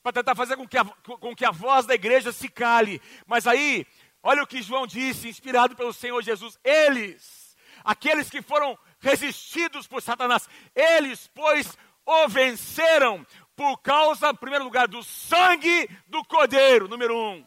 para 0.02 0.14
tentar 0.14 0.34
fazer 0.34 0.56
com 0.56 0.68
que, 0.68 0.78
a, 0.78 0.86
com 0.86 1.36
que 1.36 1.46
a 1.46 1.52
voz 1.52 1.86
da 1.86 1.94
igreja 1.94 2.32
se 2.32 2.48
cale. 2.48 3.02
Mas 3.28 3.46
aí, 3.46 3.86
olha 4.24 4.44
o 4.44 4.48
que 4.48 4.62
João 4.62 4.88
disse, 4.88 5.28
inspirado 5.28 5.76
pelo 5.76 5.92
Senhor 5.92 6.22
Jesus: 6.22 6.58
eles, 6.64 7.56
aqueles 7.84 8.30
que 8.30 8.42
foram 8.42 8.78
resistidos 9.00 9.88
por 9.88 10.02
Satanás, 10.02 10.48
eles, 10.74 11.30
pois, 11.34 11.78
o 12.06 12.30
venceram 12.30 13.26
por 13.56 13.78
causa, 13.78 14.30
em 14.30 14.36
primeiro 14.36 14.64
lugar, 14.64 14.88
do 14.88 15.04
sangue 15.04 15.90
do 16.08 16.24
Cordeiro, 16.24 16.88
número 16.88 17.16
um. 17.16 17.46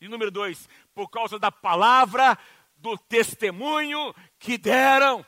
E 0.00 0.08
número 0.08 0.30
dois, 0.30 0.68
por 0.92 1.08
causa 1.08 1.38
da 1.38 1.50
palavra 1.50 2.36
do 2.76 2.98
testemunho 2.98 4.14
que 4.44 4.58
deram. 4.58 5.24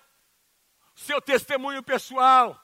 Seu 0.95 1.21
testemunho 1.21 1.83
pessoal. 1.83 2.61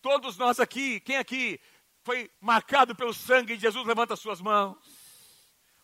Todos 0.00 0.36
nós 0.38 0.58
aqui, 0.58 0.98
quem 1.00 1.16
aqui 1.16 1.60
foi 2.02 2.30
marcado 2.40 2.96
pelo 2.96 3.14
sangue 3.14 3.54
de 3.54 3.62
Jesus, 3.62 3.86
levanta 3.86 4.16
suas 4.16 4.40
mãos. 4.40 4.78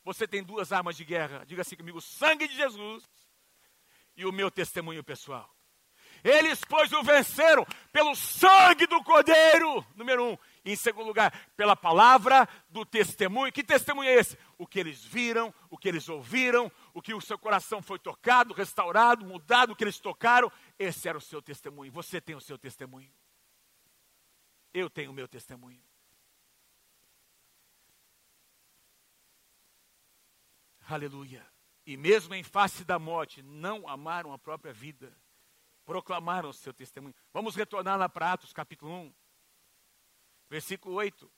Você 0.05 0.27
tem 0.27 0.43
duas 0.43 0.73
armas 0.73 0.97
de 0.97 1.05
guerra. 1.05 1.45
Diga 1.47 1.63
assim 1.63 1.77
comigo: 1.77 1.99
o 1.99 2.03
sangue 2.03 2.49
de 2.49 2.57
Jesus 2.57 3.05
e 4.17 4.25
o 4.25 4.33
meu 4.33 4.51
testemunho 4.51 5.05
pessoal. 5.05 5.49
Eles, 6.25 6.61
pois, 6.65 6.93
o 6.93 7.03
venceram 7.03 7.65
pelo 7.93 8.15
sangue 8.17 8.87
do 8.87 9.03
Cordeiro, 9.05 9.87
número 9.95 10.25
um. 10.25 10.39
Em 10.65 10.75
segundo 10.75 11.07
lugar, 11.07 11.33
pela 11.57 11.77
palavra 11.77 12.49
do 12.69 12.85
testemunho. 12.85 13.53
Que 13.53 13.63
testemunho 13.63 14.11
é 14.11 14.15
esse? 14.15 14.37
O 14.57 14.67
que 14.67 14.81
eles 14.81 15.05
viram, 15.05 15.55
o 15.71 15.79
que 15.79 15.89
eles 15.89 16.09
ouviram, 16.09 16.71
o 16.99 17.03
que 17.03 17.15
o 17.15 17.21
seu 17.21 17.39
coração 17.39 17.81
foi 17.81 17.99
tocado, 17.99 18.53
restaurado, 18.53 19.25
mudado, 19.25 19.73
o 19.73 19.77
que 19.77 19.85
eles 19.85 19.99
tocaram. 19.99 20.51
Esse 20.79 21.09
era 21.09 21.17
o 21.17 21.21
seu 21.21 21.41
testemunho. 21.41 21.93
Você 21.93 22.21
tem 22.21 22.35
o 22.35 22.41
seu 22.41 22.59
testemunho. 22.59 23.13
Eu 24.75 24.91
tenho 24.91 25.11
o 25.11 25.15
meu 25.15 25.29
testemunho. 25.29 25.83
Aleluia. 30.89 31.47
E 31.87 31.97
mesmo 31.97 32.35
em 32.35 32.43
face 32.43 32.85
da 32.85 32.99
morte, 32.99 33.43
não 33.43 33.89
amaram 33.89 34.33
a 34.33 34.39
própria 34.39 34.73
vida 34.73 35.17
proclamaram 35.89 36.51
o 36.51 36.53
seu 36.53 36.75
testemunho. 36.75 37.15
Vamos 37.33 37.57
retornar 37.57 37.99
lá 37.99 38.11
para 38.11 38.35
Atos 38.35 38.53
capítulo 38.53 38.93
1, 38.93 39.15
versículo 40.51 40.97
8. 40.97 41.33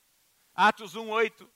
Atos 0.53 0.97
1, 0.97 1.09
8. 1.09 1.53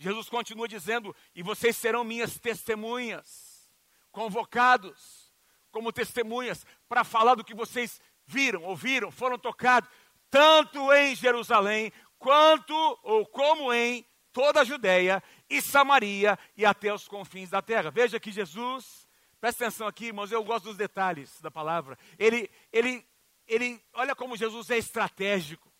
Jesus 0.00 0.28
continua 0.28 0.66
dizendo: 0.66 1.14
E 1.34 1.42
vocês 1.42 1.76
serão 1.76 2.02
minhas 2.02 2.38
testemunhas, 2.38 3.70
convocados 4.10 5.30
como 5.70 5.92
testemunhas, 5.92 6.66
para 6.88 7.04
falar 7.04 7.36
do 7.36 7.44
que 7.44 7.54
vocês 7.54 8.00
viram, 8.26 8.64
ouviram, 8.64 9.12
foram 9.12 9.38
tocados, 9.38 9.88
tanto 10.28 10.92
em 10.92 11.14
Jerusalém, 11.14 11.92
quanto 12.18 12.74
ou 13.04 13.24
como 13.24 13.72
em 13.72 14.04
toda 14.32 14.62
a 14.62 14.64
Judéia 14.64 15.22
e 15.48 15.62
Samaria 15.62 16.36
e 16.56 16.66
até 16.66 16.92
os 16.92 17.06
confins 17.06 17.50
da 17.50 17.62
terra. 17.62 17.92
Veja 17.92 18.18
que 18.18 18.32
Jesus 18.32 19.08
Presta 19.40 19.64
atenção 19.64 19.86
aqui, 19.86 20.06
irmãos, 20.06 20.30
eu 20.30 20.44
gosto 20.44 20.66
dos 20.66 20.76
detalhes 20.76 21.40
da 21.40 21.50
palavra. 21.50 21.98
Ele, 22.18 22.50
ele, 22.70 23.06
ele, 23.48 23.82
olha 23.94 24.14
como 24.14 24.36
Jesus 24.36 24.68
é 24.68 24.76
estratégico. 24.76 25.72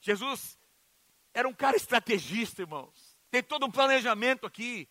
Jesus 0.00 0.58
era 1.32 1.46
um 1.48 1.54
cara 1.54 1.76
estrategista, 1.76 2.62
irmãos. 2.62 3.03
Tem 3.34 3.42
todo 3.42 3.66
um 3.66 3.70
planejamento 3.70 4.46
aqui, 4.46 4.88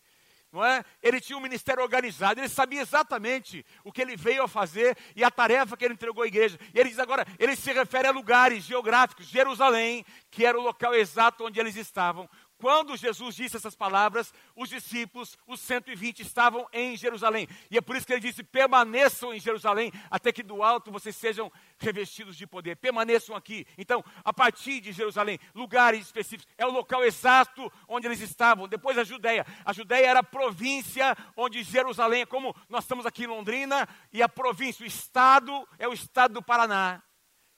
não 0.52 0.62
é? 0.62 0.84
Ele 1.02 1.18
tinha 1.18 1.34
um 1.34 1.40
ministério 1.40 1.82
organizado, 1.82 2.38
ele 2.38 2.48
sabia 2.50 2.82
exatamente 2.82 3.64
o 3.82 3.90
que 3.90 4.02
ele 4.02 4.18
veio 4.18 4.42
a 4.42 4.48
fazer 4.48 4.98
e 5.16 5.24
a 5.24 5.30
tarefa 5.30 5.78
que 5.78 5.82
ele 5.82 5.94
entregou 5.94 6.22
à 6.22 6.26
igreja. 6.26 6.60
E 6.74 6.78
ele 6.78 6.90
diz 6.90 6.98
agora, 6.98 7.26
ele 7.38 7.56
se 7.56 7.72
refere 7.72 8.06
a 8.06 8.10
lugares 8.10 8.64
geográficos, 8.64 9.28
Jerusalém, 9.28 10.04
que 10.30 10.44
era 10.44 10.60
o 10.60 10.62
local 10.62 10.94
exato 10.94 11.46
onde 11.46 11.58
eles 11.58 11.74
estavam, 11.74 12.28
quando 12.58 12.96
Jesus 12.96 13.34
disse 13.34 13.56
essas 13.56 13.74
palavras, 13.74 14.32
os 14.54 14.68
discípulos, 14.68 15.36
os 15.46 15.60
120, 15.60 16.20
estavam 16.20 16.66
em 16.72 16.96
Jerusalém. 16.96 17.48
E 17.70 17.76
é 17.76 17.80
por 17.80 17.96
isso 17.96 18.06
que 18.06 18.12
ele 18.12 18.20
disse: 18.20 18.42
permaneçam 18.42 19.34
em 19.34 19.40
Jerusalém, 19.40 19.92
até 20.10 20.32
que 20.32 20.42
do 20.42 20.62
alto 20.62 20.90
vocês 20.90 21.16
sejam 21.16 21.50
revestidos 21.78 22.36
de 22.36 22.46
poder. 22.46 22.76
Permaneçam 22.76 23.36
aqui. 23.36 23.66
Então, 23.76 24.04
a 24.24 24.32
partir 24.32 24.80
de 24.80 24.92
Jerusalém, 24.92 25.38
lugares 25.54 26.06
específicos, 26.06 26.52
é 26.56 26.66
o 26.66 26.70
local 26.70 27.04
exato 27.04 27.70
onde 27.88 28.06
eles 28.06 28.20
estavam. 28.20 28.68
Depois 28.68 28.96
a 28.98 29.04
Judéia. 29.04 29.46
A 29.64 29.72
Judéia 29.72 30.06
era 30.06 30.20
a 30.20 30.24
província 30.24 31.16
onde 31.36 31.62
Jerusalém 31.62 32.22
é 32.22 32.26
como 32.26 32.54
nós 32.68 32.84
estamos 32.84 33.06
aqui 33.06 33.24
em 33.24 33.28
Londrina, 33.28 33.88
e 34.12 34.22
a 34.22 34.28
província, 34.28 34.84
o 34.84 34.86
estado, 34.86 35.68
é 35.78 35.88
o 35.88 35.92
estado 35.92 36.34
do 36.34 36.42
Paraná. 36.42 37.02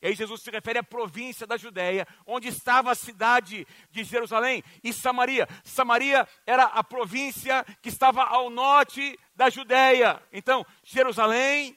E 0.07 0.11
aí 0.11 0.15
Jesus 0.15 0.41
se 0.41 0.53
refere 0.53 0.79
à 0.79 0.85
província 0.85 1.49
da 1.49 1.57
Judéia, 1.57 2.07
onde 2.25 2.47
estava 2.47 2.93
a 2.93 2.95
cidade 2.95 3.67
de 3.91 4.05
Jerusalém 4.05 4.63
e 4.85 4.93
Samaria. 4.93 5.49
Samaria 5.65 6.29
era 6.47 6.63
a 6.63 6.85
província 6.85 7.65
que 7.83 7.89
estava 7.89 8.23
ao 8.23 8.49
norte 8.49 9.19
da 9.35 9.51
Judéia. 9.51 10.23
Então, 10.33 10.65
Jerusalém, 10.85 11.77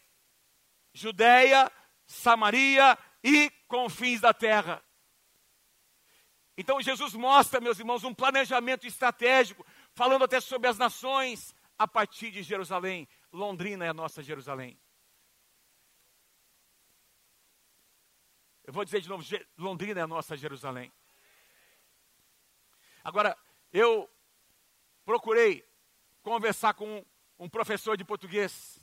Judéia, 0.93 1.71
Samaria 2.05 2.95
e 3.23 3.49
confins 3.67 4.21
da 4.21 4.31
terra. 4.31 4.79
Então 6.55 6.79
Jesus 6.79 7.15
mostra, 7.15 7.59
meus 7.59 7.79
irmãos, 7.79 8.03
um 8.03 8.13
planejamento 8.13 8.85
estratégico, 8.85 9.65
falando 9.95 10.25
até 10.25 10.39
sobre 10.39 10.67
as 10.67 10.77
nações 10.77 11.55
a 11.79 11.87
partir 11.87 12.29
de 12.29 12.43
Jerusalém. 12.43 13.07
Londrina 13.33 13.85
é 13.85 13.89
a 13.89 13.93
nossa 13.93 14.21
Jerusalém. 14.21 14.79
Eu 18.69 18.73
vou 18.73 18.85
dizer 18.85 19.01
de 19.01 19.09
novo: 19.09 19.23
Londrina 19.57 19.99
é 19.99 20.03
a 20.03 20.07
nossa 20.07 20.37
Jerusalém. 20.37 20.93
Agora, 23.03 23.35
eu 23.73 24.07
procurei 25.03 25.67
conversar 26.21 26.75
com 26.75 27.03
um 27.39 27.49
professor 27.49 27.97
de 27.97 28.05
português. 28.05 28.79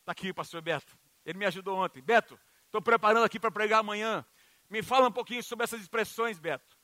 Está 0.00 0.12
aqui 0.12 0.30
o 0.30 0.34
pastor 0.34 0.62
Beto. 0.62 0.98
Ele 1.22 1.36
me 1.36 1.44
ajudou 1.44 1.76
ontem. 1.76 2.00
Beto, 2.00 2.40
estou 2.64 2.80
preparando 2.80 3.24
aqui 3.24 3.38
para 3.38 3.50
pregar 3.50 3.80
amanhã. 3.80 4.24
Me 4.70 4.82
fala 4.82 5.08
um 5.08 5.12
pouquinho 5.12 5.42
sobre 5.42 5.64
essas 5.64 5.82
expressões, 5.82 6.38
Beto. 6.38 6.74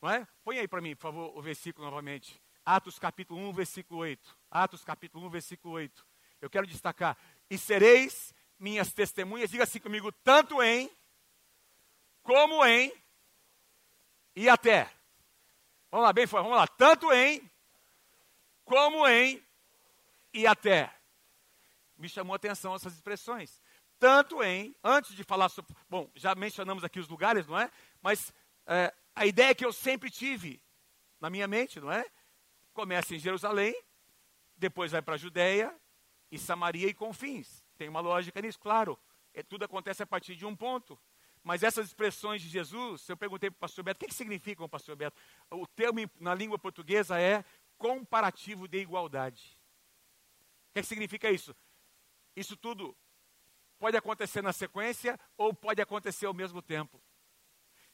Não 0.00 0.08
é? 0.08 0.26
Põe 0.42 0.60
aí 0.60 0.66
para 0.66 0.80
mim, 0.80 0.96
por 0.96 1.02
favor, 1.02 1.36
o 1.36 1.42
versículo 1.42 1.84
novamente. 1.84 2.40
Atos 2.64 2.98
capítulo 2.98 3.38
1, 3.50 3.52
versículo 3.52 4.00
8. 4.00 4.38
Atos 4.50 4.82
capítulo 4.82 5.26
1, 5.26 5.28
versículo 5.28 5.74
8. 5.74 6.06
Eu 6.40 6.48
quero 6.48 6.66
destacar. 6.66 7.18
E 7.50 7.58
sereis 7.58 8.34
minhas 8.58 8.94
testemunhas, 8.94 9.50
diga 9.50 9.64
assim 9.64 9.78
comigo, 9.78 10.10
tanto 10.10 10.62
em, 10.62 10.90
como 12.28 12.62
em, 12.66 12.92
e 14.36 14.50
até. 14.50 14.92
Vamos 15.90 16.04
lá, 16.04 16.12
bem 16.12 16.26
vamos 16.26 16.52
lá. 16.52 16.66
Tanto 16.66 17.10
em, 17.10 17.50
como 18.66 19.08
em, 19.08 19.42
e 20.34 20.46
até. 20.46 20.94
Me 21.96 22.06
chamou 22.06 22.34
a 22.34 22.36
atenção 22.36 22.74
essas 22.74 22.92
expressões. 22.92 23.62
Tanto 23.98 24.42
em, 24.42 24.76
antes 24.84 25.16
de 25.16 25.24
falar 25.24 25.48
sobre. 25.48 25.74
Bom, 25.88 26.10
já 26.14 26.34
mencionamos 26.34 26.84
aqui 26.84 27.00
os 27.00 27.08
lugares, 27.08 27.46
não 27.46 27.58
é? 27.58 27.70
Mas 28.02 28.30
é, 28.66 28.92
a 29.16 29.24
ideia 29.24 29.54
que 29.54 29.64
eu 29.64 29.72
sempre 29.72 30.10
tive 30.10 30.62
na 31.18 31.30
minha 31.30 31.48
mente, 31.48 31.80
não 31.80 31.90
é? 31.90 32.04
Começa 32.74 33.14
em 33.14 33.18
Jerusalém, 33.18 33.74
depois 34.54 34.92
vai 34.92 35.00
para 35.00 35.14
a 35.14 35.18
Judéia 35.18 35.74
e 36.30 36.38
Samaria 36.38 36.88
e 36.88 36.92
confins. 36.92 37.64
Tem 37.78 37.88
uma 37.88 38.00
lógica 38.00 38.38
nisso, 38.42 38.60
claro. 38.60 38.98
É, 39.32 39.42
tudo 39.42 39.64
acontece 39.64 40.02
a 40.02 40.06
partir 40.06 40.36
de 40.36 40.44
um 40.44 40.54
ponto. 40.54 41.00
Mas 41.48 41.62
essas 41.62 41.86
expressões 41.86 42.42
de 42.42 42.48
Jesus, 42.50 43.08
eu 43.08 43.16
perguntei 43.16 43.50
para 43.50 43.56
o 43.56 43.60
pastor 43.60 43.82
Beto, 43.82 43.96
o 43.96 44.00
que, 44.00 44.08
que 44.08 44.14
significam, 44.14 44.68
pastor 44.68 44.94
Beto? 44.94 45.18
O 45.50 45.66
termo 45.66 45.98
na 46.20 46.34
língua 46.34 46.58
portuguesa 46.58 47.18
é 47.18 47.42
comparativo 47.78 48.68
de 48.68 48.76
igualdade. 48.76 49.58
O 50.68 50.74
que, 50.74 50.82
que 50.82 50.86
significa 50.86 51.30
isso? 51.30 51.56
Isso 52.36 52.54
tudo 52.54 52.94
pode 53.78 53.96
acontecer 53.96 54.42
na 54.42 54.52
sequência 54.52 55.18
ou 55.38 55.54
pode 55.54 55.80
acontecer 55.80 56.26
ao 56.26 56.34
mesmo 56.34 56.60
tempo. 56.60 57.00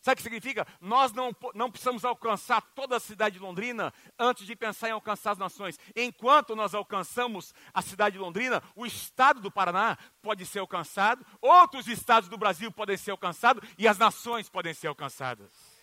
Sabe 0.04 0.12
o 0.12 0.16
que 0.16 0.22
significa? 0.22 0.66
Nós 0.82 1.14
não, 1.14 1.34
não 1.54 1.70
precisamos 1.70 2.04
alcançar 2.04 2.60
toda 2.60 2.94
a 2.94 3.00
cidade 3.00 3.38
de 3.38 3.42
Londrina 3.42 3.90
antes 4.18 4.46
de 4.46 4.54
pensar 4.54 4.90
em 4.90 4.92
alcançar 4.92 5.30
as 5.30 5.38
nações. 5.38 5.78
Enquanto 5.96 6.54
nós 6.54 6.74
alcançamos 6.74 7.54
a 7.72 7.80
cidade 7.80 8.12
de 8.12 8.18
Londrina, 8.18 8.62
o 8.76 8.84
estado 8.84 9.40
do 9.40 9.50
Paraná 9.50 9.96
pode 10.20 10.44
ser 10.44 10.58
alcançado, 10.58 11.24
outros 11.40 11.88
estados 11.88 12.28
do 12.28 12.36
Brasil 12.36 12.70
podem 12.70 12.98
ser 12.98 13.12
alcançados 13.12 13.66
e 13.78 13.88
as 13.88 13.96
nações 13.96 14.46
podem 14.46 14.74
ser 14.74 14.88
alcançadas. 14.88 15.73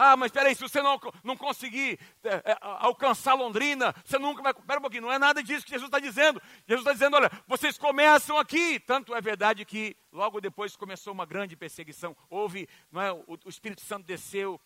Ah, 0.00 0.16
mas 0.16 0.28
espera 0.28 0.48
aí, 0.48 0.54
se 0.54 0.60
você 0.60 0.80
não, 0.80 0.96
não 1.24 1.36
conseguir 1.36 1.98
é, 2.22 2.52
é, 2.52 2.58
alcançar 2.60 3.34
Londrina, 3.34 3.92
você 4.04 4.16
nunca 4.16 4.40
vai. 4.40 4.52
Espera 4.52 4.78
um 4.78 4.82
pouquinho, 4.82 5.02
não 5.02 5.12
é 5.12 5.18
nada 5.18 5.42
disso 5.42 5.64
que 5.64 5.72
Jesus 5.72 5.88
está 5.88 5.98
dizendo. 5.98 6.40
Jesus 6.68 6.82
está 6.82 6.92
dizendo: 6.92 7.16
olha, 7.16 7.28
vocês 7.48 7.76
começam 7.76 8.38
aqui. 8.38 8.78
Tanto 8.78 9.12
é 9.12 9.20
verdade 9.20 9.64
que 9.64 9.96
logo 10.12 10.40
depois 10.40 10.76
começou 10.76 11.12
uma 11.12 11.26
grande 11.26 11.56
perseguição. 11.56 12.16
Houve, 12.30 12.68
não 12.92 13.02
é, 13.02 13.12
o, 13.12 13.36
o 13.44 13.48
Espírito 13.48 13.80
Santo 13.80 14.06
desceu, 14.06 14.60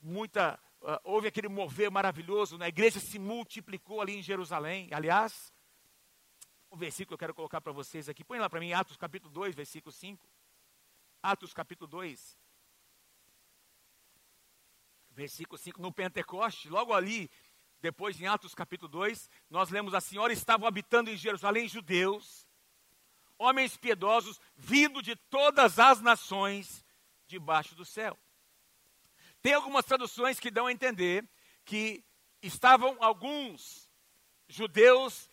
muita. 0.00 0.58
Uh, 0.80 0.96
houve 1.04 1.28
aquele 1.28 1.48
mover 1.48 1.90
maravilhoso, 1.90 2.56
né? 2.56 2.64
a 2.64 2.70
igreja 2.70 2.98
se 2.98 3.18
multiplicou 3.18 4.00
ali 4.00 4.16
em 4.16 4.22
Jerusalém. 4.22 4.88
Aliás, 4.90 5.52
o 6.70 6.76
versículo 6.78 7.12
eu 7.12 7.18
quero 7.18 7.34
colocar 7.34 7.60
para 7.60 7.72
vocês 7.72 8.08
aqui. 8.08 8.24
Põe 8.24 8.38
lá 8.38 8.48
para 8.48 8.60
mim, 8.60 8.72
Atos 8.72 8.96
capítulo 8.96 9.30
2, 9.34 9.54
versículo 9.54 9.92
5. 9.92 10.26
Atos 11.22 11.52
capítulo 11.52 11.86
2, 11.86 12.38
versículo 15.20 15.58
5, 15.58 15.82
no 15.82 15.92
Pentecoste, 15.92 16.70
logo 16.70 16.94
ali, 16.94 17.30
depois 17.82 18.18
em 18.18 18.26
Atos 18.26 18.54
capítulo 18.54 18.90
2, 18.90 19.28
nós 19.50 19.68
lemos 19.68 19.92
a 19.92 20.00
senhora 20.00 20.32
estavam 20.32 20.66
habitando 20.66 21.10
em 21.10 21.16
Jerusalém 21.16 21.68
judeus, 21.68 22.48
homens 23.36 23.76
piedosos, 23.76 24.40
vindo 24.56 25.02
de 25.02 25.14
todas 25.14 25.78
as 25.78 26.00
nações 26.00 26.82
debaixo 27.26 27.74
do 27.74 27.84
céu. 27.84 28.18
Tem 29.42 29.52
algumas 29.52 29.84
traduções 29.84 30.40
que 30.40 30.50
dão 30.50 30.66
a 30.66 30.72
entender 30.72 31.28
que 31.66 32.02
estavam 32.40 32.96
alguns 32.98 33.90
judeus 34.48 35.28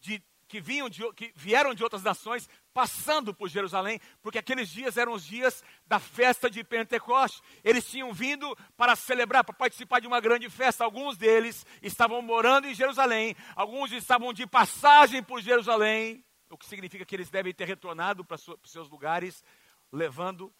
de, 0.00 0.22
que, 0.46 0.60
vinham 0.60 0.90
de, 0.90 1.10
que 1.14 1.32
vieram 1.34 1.74
de 1.74 1.82
outras 1.82 2.02
nações 2.02 2.46
passando 2.74 3.32
por 3.32 3.48
Jerusalém, 3.48 4.00
porque 4.20 4.36
aqueles 4.36 4.68
dias 4.68 4.96
eram 4.96 5.12
os 5.12 5.24
dias 5.24 5.62
da 5.86 6.00
festa 6.00 6.50
de 6.50 6.64
Pentecostes. 6.64 7.40
Eles 7.62 7.88
tinham 7.88 8.12
vindo 8.12 8.54
para 8.76 8.96
celebrar, 8.96 9.44
para 9.44 9.54
participar 9.54 10.00
de 10.00 10.08
uma 10.08 10.20
grande 10.20 10.50
festa. 10.50 10.84
Alguns 10.84 11.16
deles 11.16 11.64
estavam 11.80 12.20
morando 12.20 12.66
em 12.66 12.74
Jerusalém, 12.74 13.36
alguns 13.54 13.92
estavam 13.92 14.32
de 14.32 14.44
passagem 14.44 15.22
por 15.22 15.40
Jerusalém, 15.40 16.24
o 16.50 16.58
que 16.58 16.66
significa 16.66 17.04
que 17.04 17.14
eles 17.14 17.30
devem 17.30 17.54
ter 17.54 17.64
retornado 17.64 18.24
para, 18.24 18.34
os 18.34 18.70
seus 18.70 18.90
lugares, 18.90 19.44
levando 19.92 20.52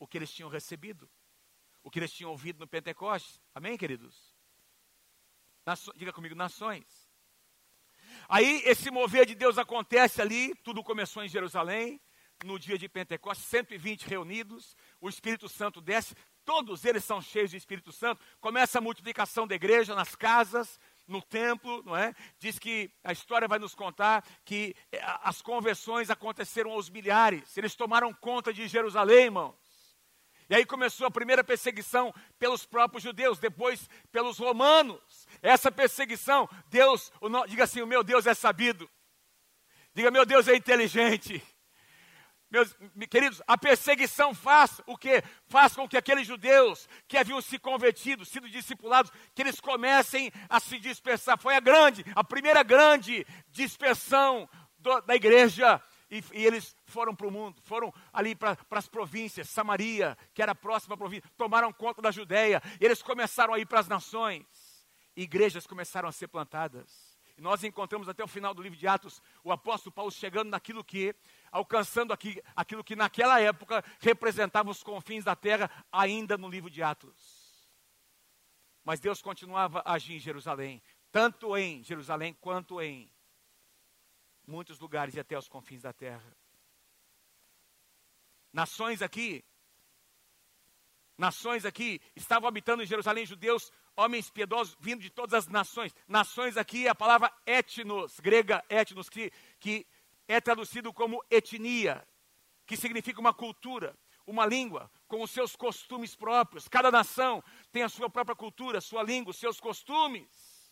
o 0.00 0.06
que 0.06 0.18
eles 0.18 0.32
tinham 0.32 0.50
recebido, 0.50 1.08
o 1.84 1.90
que 1.90 2.00
eles 2.00 2.12
tinham 2.12 2.32
ouvido 2.32 2.58
no 2.58 2.66
Pentecostes. 2.66 3.40
Amém, 3.54 3.78
queridos? 3.78 4.34
Diga 5.94 6.12
comigo, 6.12 6.34
nações. 6.34 7.01
Aí 8.28 8.62
esse 8.64 8.90
mover 8.90 9.26
de 9.26 9.34
Deus 9.34 9.58
acontece 9.58 10.20
ali, 10.20 10.54
tudo 10.62 10.82
começou 10.82 11.22
em 11.22 11.28
Jerusalém, 11.28 12.00
no 12.44 12.58
dia 12.58 12.76
de 12.76 12.88
Pentecostes, 12.88 13.46
120 13.46 14.06
reunidos, 14.06 14.76
o 15.00 15.08
Espírito 15.08 15.48
Santo 15.48 15.80
desce, 15.80 16.14
todos 16.44 16.84
eles 16.84 17.04
são 17.04 17.20
cheios 17.20 17.50
de 17.50 17.56
Espírito 17.56 17.92
Santo, 17.92 18.24
começa 18.40 18.78
a 18.78 18.80
multiplicação 18.80 19.46
da 19.46 19.54
igreja 19.54 19.94
nas 19.94 20.14
casas, 20.14 20.78
no 21.06 21.20
templo, 21.22 21.82
não 21.84 21.96
é? 21.96 22.14
Diz 22.38 22.58
que 22.58 22.90
a 23.04 23.12
história 23.12 23.48
vai 23.48 23.58
nos 23.58 23.74
contar 23.74 24.24
que 24.44 24.74
eh, 24.90 25.00
as 25.22 25.42
conversões 25.42 26.10
aconteceram 26.10 26.70
aos 26.72 26.88
milhares, 26.88 27.56
eles 27.56 27.74
tomaram 27.74 28.12
conta 28.12 28.52
de 28.52 28.66
Jerusalém, 28.68 29.24
irmão. 29.24 29.56
E 30.48 30.54
aí 30.54 30.66
começou 30.66 31.06
a 31.06 31.10
primeira 31.10 31.42
perseguição 31.42 32.14
pelos 32.38 32.66
próprios 32.66 33.02
judeus, 33.02 33.38
depois 33.38 33.88
pelos 34.10 34.38
romanos. 34.38 35.26
Essa 35.40 35.70
perseguição, 35.70 36.48
Deus, 36.68 37.12
o, 37.20 37.46
diga 37.46 37.64
assim: 37.64 37.82
o 37.82 37.86
meu 37.86 38.02
Deus 38.02 38.26
é 38.26 38.34
sabido. 38.34 38.88
Diga, 39.94 40.10
meu 40.10 40.24
Deus 40.24 40.48
é 40.48 40.56
inteligente. 40.56 41.42
Meus 42.52 42.76
queridos, 43.08 43.40
a 43.46 43.56
perseguição 43.56 44.34
faz 44.34 44.78
o 44.86 44.94
que? 44.94 45.22
Faz 45.46 45.74
com 45.74 45.88
que 45.88 45.96
aqueles 45.96 46.26
judeus 46.26 46.86
que 47.08 47.16
haviam 47.16 47.40
se 47.40 47.58
convertido, 47.58 48.26
sido 48.26 48.46
discipulados, 48.46 49.10
que 49.34 49.40
eles 49.40 49.58
comecem 49.58 50.30
a 50.50 50.60
se 50.60 50.78
dispersar. 50.78 51.38
Foi 51.38 51.56
a 51.56 51.60
grande, 51.60 52.04
a 52.14 52.22
primeira 52.22 52.62
grande 52.62 53.26
dispersão 53.48 54.46
do, 54.78 55.00
da 55.00 55.16
igreja 55.16 55.82
e, 56.12 56.22
e 56.34 56.44
eles 56.44 56.76
foram 56.84 57.16
para 57.16 57.26
o 57.26 57.30
mundo, 57.30 57.58
foram 57.62 57.92
ali 58.12 58.34
para 58.34 58.58
as 58.72 58.86
províncias, 58.86 59.48
Samaria, 59.48 60.16
que 60.34 60.42
era 60.42 60.52
a 60.52 60.54
próxima 60.54 60.94
província, 60.94 61.28
tomaram 61.38 61.72
conta 61.72 62.02
da 62.02 62.10
Judéia, 62.10 62.62
eles 62.78 63.02
começaram 63.02 63.54
a 63.54 63.58
ir 63.58 63.64
para 63.64 63.80
as 63.80 63.88
nações, 63.88 64.44
igrejas 65.16 65.66
começaram 65.66 66.06
a 66.06 66.12
ser 66.12 66.28
plantadas. 66.28 67.18
E 67.38 67.40
nós 67.40 67.64
encontramos 67.64 68.10
até 68.10 68.22
o 68.22 68.28
final 68.28 68.52
do 68.52 68.60
livro 68.60 68.78
de 68.78 68.86
Atos 68.86 69.22
o 69.42 69.50
apóstolo 69.50 69.90
Paulo 69.90 70.10
chegando 70.10 70.50
naquilo 70.50 70.84
que, 70.84 71.14
alcançando 71.50 72.12
aqui, 72.12 72.42
aquilo 72.54 72.84
que 72.84 72.94
naquela 72.94 73.40
época 73.40 73.82
representava 73.98 74.70
os 74.70 74.82
confins 74.82 75.24
da 75.24 75.34
terra, 75.34 75.70
ainda 75.90 76.36
no 76.36 76.50
livro 76.50 76.68
de 76.68 76.82
Atos. 76.82 77.72
Mas 78.84 79.00
Deus 79.00 79.22
continuava 79.22 79.80
a 79.82 79.94
agir 79.94 80.12
em 80.12 80.20
Jerusalém, 80.20 80.82
tanto 81.10 81.56
em 81.56 81.82
Jerusalém 81.82 82.36
quanto 82.38 82.82
em 82.82 83.10
muitos 84.46 84.78
lugares 84.78 85.14
e 85.14 85.20
até 85.20 85.38
os 85.38 85.48
confins 85.48 85.82
da 85.82 85.92
terra. 85.92 86.36
Nações 88.52 89.00
aqui, 89.00 89.44
nações 91.16 91.64
aqui, 91.64 92.00
estavam 92.14 92.48
habitando 92.48 92.82
em 92.82 92.86
Jerusalém 92.86 93.24
judeus, 93.24 93.72
homens 93.96 94.30
piedosos 94.30 94.76
vindo 94.78 95.00
de 95.00 95.10
todas 95.10 95.34
as 95.34 95.48
nações. 95.48 95.94
Nações 96.06 96.56
aqui 96.56 96.86
a 96.86 96.94
palavra 96.94 97.32
etnos, 97.46 98.20
grega 98.20 98.64
etnos, 98.68 99.08
que, 99.08 99.32
que 99.58 99.86
é 100.28 100.40
traduzido 100.40 100.92
como 100.92 101.24
etnia, 101.30 102.06
que 102.66 102.76
significa 102.76 103.20
uma 103.20 103.32
cultura, 103.32 103.96
uma 104.26 104.46
língua, 104.46 104.90
com 105.08 105.22
os 105.22 105.30
seus 105.30 105.56
costumes 105.56 106.14
próprios. 106.14 106.68
Cada 106.68 106.90
nação 106.90 107.42
tem 107.70 107.82
a 107.82 107.88
sua 107.88 108.08
própria 108.08 108.36
cultura, 108.36 108.80
sua 108.80 109.02
língua, 109.02 109.32
seus 109.32 109.60
costumes. 109.60 110.62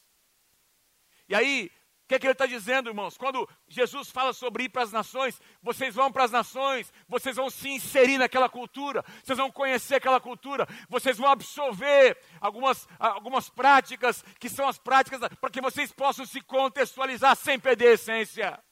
E 1.28 1.35
aí, 1.35 1.70
que, 2.10 2.16
é 2.16 2.18
que 2.18 2.26
ele 2.26 2.32
está 2.32 2.46
dizendo, 2.46 2.90
irmãos? 2.90 3.16
Quando 3.16 3.48
Jesus 3.68 4.10
fala 4.10 4.32
sobre 4.32 4.64
ir 4.64 4.68
para 4.68 4.82
as 4.82 4.90
nações, 4.90 5.40
vocês 5.62 5.94
vão 5.94 6.10
para 6.10 6.24
as 6.24 6.32
nações, 6.32 6.92
vocês 7.06 7.36
vão 7.36 7.48
se 7.48 7.68
inserir 7.68 8.18
naquela 8.18 8.48
cultura, 8.48 9.04
vocês 9.22 9.38
vão 9.38 9.48
conhecer 9.48 9.94
aquela 9.94 10.20
cultura, 10.20 10.66
vocês 10.88 11.16
vão 11.16 11.30
absorver 11.30 12.20
algumas, 12.40 12.88
algumas 12.98 13.48
práticas 13.48 14.24
que 14.40 14.48
são 14.48 14.66
as 14.66 14.76
práticas 14.76 15.20
para 15.40 15.50
que 15.50 15.60
vocês 15.60 15.92
possam 15.92 16.26
se 16.26 16.40
contextualizar 16.40 17.36
sem 17.36 17.60
perder 17.60 17.90
a 17.90 17.92
essência. 17.92 18.64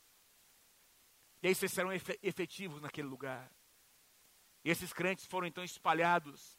E 1.41 1.47
aí 1.47 1.55
vocês 1.55 1.71
serão 1.71 1.93
efetivos 1.93 2.83
naquele 2.83 3.07
lugar. 3.07 3.49
E 4.65 4.71
esses 4.71 4.93
crentes 4.93 5.27
foram 5.27 5.47
então 5.47 5.63
espalhados 5.63 6.59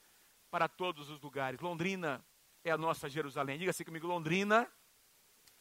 para 0.49 0.69
todos 0.69 1.09
os 1.09 1.19
lugares. 1.19 1.59
Londrina 1.59 2.25
é 2.63 2.71
a 2.71 2.77
nossa 2.77 3.09
Jerusalém. 3.09 3.59
Diga 3.59 3.71
assim 3.71 3.83
comigo: 3.83 4.07
Londrina 4.07 4.65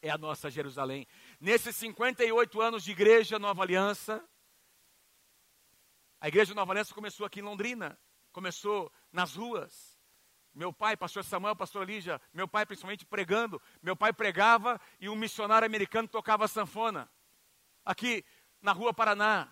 é 0.01 0.09
a 0.09 0.17
nossa 0.17 0.49
Jerusalém. 0.49 1.07
Nesses 1.39 1.75
58 1.75 2.61
anos 2.61 2.83
de 2.83 2.91
igreja 2.91 3.37
Nova 3.37 3.63
Aliança, 3.63 4.23
a 6.21 6.27
igreja 6.27 6.53
Nova 6.53 6.73
Aliança 6.73 6.93
começou 6.93 7.25
aqui 7.25 7.39
em 7.39 7.43
Londrina, 7.43 7.97
começou 8.31 8.91
nas 9.11 9.35
ruas. 9.35 9.97
Meu 10.53 10.73
pai, 10.73 10.97
pastor 10.97 11.23
Samuel, 11.23 11.55
pastor 11.55 11.87
Lígia, 11.87 12.19
meu 12.33 12.47
pai 12.47 12.65
principalmente 12.65 13.05
pregando. 13.05 13.61
Meu 13.81 13.95
pai 13.95 14.11
pregava 14.11 14.79
e 14.99 15.07
um 15.07 15.15
missionário 15.15 15.65
americano 15.65 16.07
tocava 16.07 16.47
sanfona. 16.47 17.09
Aqui 17.85 18.25
na 18.61 18.71
rua 18.71 18.93
Paraná. 18.93 19.47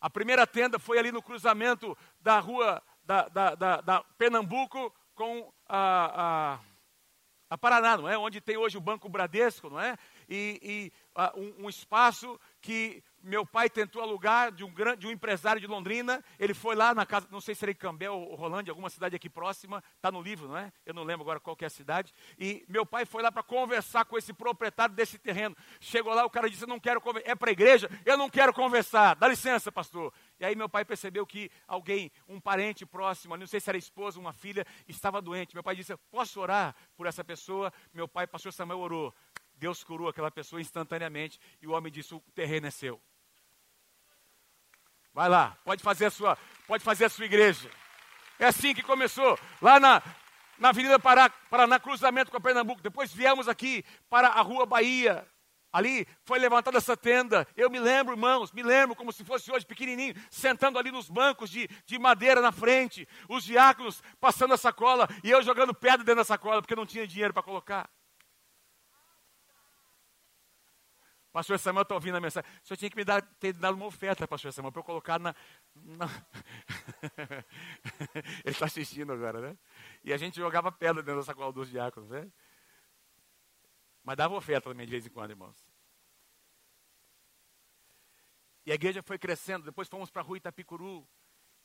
A 0.00 0.10
primeira 0.10 0.46
tenda 0.46 0.78
foi 0.78 0.98
ali 0.98 1.10
no 1.10 1.22
cruzamento 1.22 1.96
da 2.20 2.38
rua 2.38 2.82
da, 3.02 3.28
da, 3.28 3.54
da, 3.54 3.80
da 3.80 4.04
Pernambuco 4.18 4.94
com 5.14 5.52
a, 5.66 6.54
a, 6.54 6.60
a, 7.48 7.58
Paraná, 7.58 7.96
não 7.96 8.08
é? 8.08 8.16
Onde 8.18 8.40
tem 8.40 8.56
hoje 8.56 8.76
o 8.76 8.80
Banco 8.80 9.08
Bradesco, 9.08 9.70
não 9.70 9.80
é? 9.80 9.96
E, 10.28 10.60
e 10.62 10.92
um, 11.36 11.64
um 11.64 11.68
espaço 11.68 12.38
que 12.60 13.02
meu 13.22 13.44
pai 13.44 13.68
tentou 13.68 14.00
alugar 14.00 14.52
de 14.52 14.62
um, 14.62 14.70
grande, 14.70 15.00
de 15.00 15.06
um 15.06 15.10
empresário 15.10 15.60
de 15.60 15.66
Londrina. 15.66 16.22
Ele 16.38 16.54
foi 16.54 16.76
lá 16.76 16.94
na 16.94 17.04
casa, 17.04 17.26
não 17.30 17.40
sei 17.40 17.54
se 17.54 17.64
era 17.64 17.72
em 17.72 17.74
Cambé 17.74 18.08
ou 18.08 18.34
Rolândia, 18.34 18.70
alguma 18.70 18.88
cidade 18.88 19.16
aqui 19.16 19.28
próxima, 19.28 19.82
está 19.96 20.12
no 20.12 20.22
livro, 20.22 20.48
não 20.48 20.56
é? 20.56 20.72
Eu 20.84 20.94
não 20.94 21.02
lembro 21.02 21.22
agora 21.22 21.40
qual 21.40 21.56
é 21.60 21.66
a 21.66 21.70
cidade. 21.70 22.12
E 22.38 22.64
meu 22.68 22.86
pai 22.86 23.04
foi 23.04 23.22
lá 23.22 23.32
para 23.32 23.42
conversar 23.42 24.04
com 24.04 24.16
esse 24.16 24.32
proprietário 24.32 24.94
desse 24.94 25.18
terreno. 25.18 25.56
Chegou 25.80 26.14
lá, 26.14 26.24
o 26.24 26.30
cara 26.30 26.48
disse: 26.48 26.62
Eu 26.62 26.68
não 26.68 26.78
quero 26.78 27.00
conversar. 27.00 27.30
É 27.30 27.34
para 27.34 27.50
a 27.50 27.52
igreja? 27.52 27.90
Eu 28.04 28.16
não 28.16 28.30
quero 28.30 28.52
conversar. 28.52 29.16
Dá 29.16 29.26
licença, 29.26 29.72
pastor. 29.72 30.12
E 30.38 30.44
aí 30.44 30.54
meu 30.54 30.68
pai 30.68 30.84
percebeu 30.84 31.26
que 31.26 31.50
alguém, 31.66 32.12
um 32.28 32.38
parente 32.38 32.84
próximo, 32.84 33.36
não 33.36 33.46
sei 33.46 33.58
se 33.58 33.70
era 33.70 33.78
esposa, 33.78 34.20
uma 34.20 34.32
filha, 34.32 34.66
estava 34.86 35.22
doente. 35.22 35.54
Meu 35.54 35.62
pai 35.62 35.74
disse: 35.74 35.96
Posso 36.10 36.40
orar 36.40 36.74
por 36.96 37.06
essa 37.06 37.24
pessoa? 37.24 37.72
Meu 37.92 38.06
pai, 38.06 38.26
pastor 38.26 38.52
Samuel, 38.52 38.80
orou. 38.80 39.14
Deus 39.54 39.82
curou 39.82 40.08
aquela 40.08 40.30
pessoa 40.30 40.60
instantaneamente 40.60 41.40
e 41.62 41.66
o 41.66 41.72
homem 41.72 41.90
disse: 41.90 42.14
O 42.14 42.20
terreno 42.34 42.66
é 42.66 42.70
seu. 42.70 43.00
Vai 45.14 45.30
lá, 45.30 45.56
pode 45.64 45.82
fazer 45.82 46.06
a 46.06 46.10
sua, 46.10 46.36
pode 46.66 46.84
fazer 46.84 47.06
a 47.06 47.08
sua 47.08 47.24
igreja. 47.24 47.70
É 48.38 48.44
assim 48.44 48.74
que 48.74 48.82
começou, 48.82 49.38
lá 49.62 49.80
na, 49.80 50.02
na 50.58 50.68
Avenida 50.68 50.98
Pará, 50.98 51.30
Paraná, 51.30 51.80
cruzamento 51.80 52.30
com 52.30 52.36
a 52.36 52.40
Pernambuco. 52.40 52.82
Depois 52.82 53.14
viemos 53.14 53.48
aqui 53.48 53.82
para 54.10 54.28
a 54.28 54.42
Rua 54.42 54.66
Bahia. 54.66 55.26
Ali 55.76 56.08
foi 56.22 56.38
levantada 56.38 56.78
essa 56.78 56.96
tenda. 56.96 57.46
Eu 57.54 57.68
me 57.68 57.78
lembro, 57.78 58.14
irmãos, 58.14 58.50
me 58.50 58.62
lembro 58.62 58.96
como 58.96 59.12
se 59.12 59.22
fosse 59.22 59.52
hoje, 59.52 59.66
pequenininho, 59.66 60.14
sentando 60.30 60.78
ali 60.78 60.90
nos 60.90 61.10
bancos 61.10 61.50
de, 61.50 61.68
de 61.84 61.98
madeira 61.98 62.40
na 62.40 62.50
frente, 62.50 63.06
os 63.28 63.44
diáconos 63.44 64.02
passando 64.18 64.54
a 64.54 64.56
sacola 64.56 65.06
e 65.22 65.30
eu 65.30 65.42
jogando 65.42 65.74
pedra 65.74 65.98
dentro 65.98 66.14
da 66.14 66.24
sacola, 66.24 66.62
porque 66.62 66.74
não 66.74 66.86
tinha 66.86 67.06
dinheiro 67.06 67.34
para 67.34 67.42
colocar. 67.42 67.90
Pastor 71.30 71.58
Samuel 71.58 71.82
está 71.82 71.94
ouvindo 71.94 72.16
a 72.16 72.20
mensagem. 72.22 72.50
O 72.64 72.66
senhor 72.66 72.78
tinha 72.78 72.88
que 72.88 72.96
me 72.96 73.04
dar, 73.04 73.20
ter 73.20 73.52
dado 73.52 73.74
uma 73.74 73.84
oferta, 73.84 74.26
pastor 74.26 74.54
Samuel, 74.54 74.72
para 74.72 74.80
eu 74.80 74.84
colocar 74.84 75.20
na. 75.20 75.34
na... 75.74 76.06
Ele 78.42 78.46
está 78.46 78.64
assistindo 78.64 79.12
agora, 79.12 79.42
né? 79.42 79.58
E 80.02 80.10
a 80.10 80.16
gente 80.16 80.36
jogava 80.36 80.72
pedra 80.72 81.02
dentro 81.02 81.20
da 81.20 81.26
sacola 81.26 81.52
dos 81.52 81.68
diáconos, 81.68 82.08
né? 82.08 82.26
Mas 84.06 84.16
dava 84.16 84.36
oferta 84.36 84.70
também 84.70 84.86
de 84.86 84.92
vez 84.92 85.04
em 85.04 85.10
quando, 85.10 85.32
irmãos. 85.32 85.56
E 88.64 88.70
a 88.70 88.76
igreja 88.76 89.02
foi 89.02 89.18
crescendo. 89.18 89.64
Depois 89.64 89.88
fomos 89.88 90.12
para 90.12 90.22
a 90.22 90.24
rua 90.24 90.36
Itapicuru. 90.36 91.04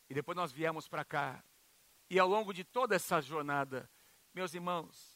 E 0.09 0.15
depois 0.15 0.35
nós 0.35 0.51
viemos 0.51 0.87
para 0.87 1.05
cá. 1.05 1.43
E 2.09 2.17
ao 2.17 2.27
longo 2.27 2.51
de 2.51 2.63
toda 2.63 2.95
essa 2.95 3.21
jornada, 3.21 3.87
meus 4.33 4.55
irmãos, 4.55 5.15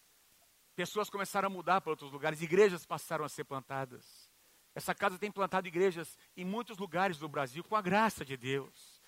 pessoas 0.75 1.09
começaram 1.09 1.47
a 1.47 1.49
mudar 1.49 1.81
para 1.81 1.89
outros 1.89 2.11
lugares, 2.11 2.43
igrejas 2.43 2.85
passaram 2.85 3.25
a 3.25 3.29
ser 3.29 3.43
plantadas. 3.43 4.29
Essa 4.75 4.93
casa 4.93 5.17
tem 5.17 5.31
plantado 5.31 5.67
igrejas 5.67 6.19
em 6.37 6.45
muitos 6.45 6.77
lugares 6.77 7.17
do 7.17 7.27
Brasil 7.27 7.63
com 7.63 7.75
a 7.75 7.81
graça 7.81 8.23
de 8.23 8.37
Deus. 8.37 9.01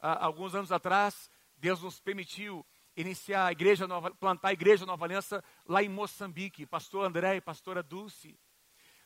Há 0.00 0.24
alguns 0.24 0.52
anos 0.56 0.72
atrás, 0.72 1.30
Deus 1.56 1.80
nos 1.80 2.00
permitiu 2.00 2.66
iniciar 2.96 3.46
a 3.46 3.52
igreja 3.52 3.86
nova, 3.86 4.10
plantar 4.10 4.48
a 4.48 4.52
igreja 4.52 4.84
Nova 4.86 5.04
Aliança 5.04 5.42
lá 5.66 5.82
em 5.82 5.88
Moçambique, 5.88 6.66
pastor 6.66 7.04
André 7.04 7.36
e 7.36 7.40
pastora 7.40 7.82
Dulce. 7.82 8.38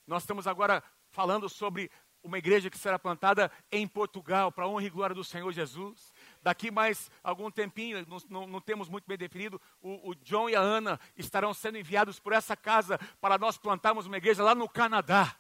Nós 0.07 0.23
estamos 0.23 0.47
agora 0.47 0.83
falando 1.11 1.49
sobre 1.49 1.91
uma 2.23 2.39
igreja 2.39 2.69
que 2.69 2.77
será 2.77 2.99
plantada 2.99 3.51
em 3.71 3.87
Portugal, 3.87 4.51
para 4.51 4.65
a 4.65 4.69
honra 4.69 4.85
e 4.85 4.91
glória 4.91 5.15
do 5.15 5.23
Senhor 5.23 5.51
Jesus. 5.53 6.13
Daqui 6.43 6.71
mais 6.71 7.11
algum 7.23 7.51
tempinho, 7.51 8.05
não, 8.09 8.19
não, 8.29 8.47
não 8.47 8.61
temos 8.61 8.89
muito 8.89 9.07
bem 9.07 9.17
definido, 9.17 9.61
o, 9.81 10.11
o, 10.11 10.15
John 10.17 10.51
e 10.51 10.57
a 10.57 10.61
Ana 10.61 10.99
estarão 11.17 11.55
sendo 11.55 11.79
enviados 11.79 12.19
por 12.19 12.33
essa 12.33 12.57
casa 12.57 12.99
para 13.21 13.39
nós 13.39 13.57
plantarmos 13.57 14.07
uma 14.07 14.17
igreja 14.17 14.43
lá 14.43 14.55
no 14.55 14.69
Canadá. 14.69 15.37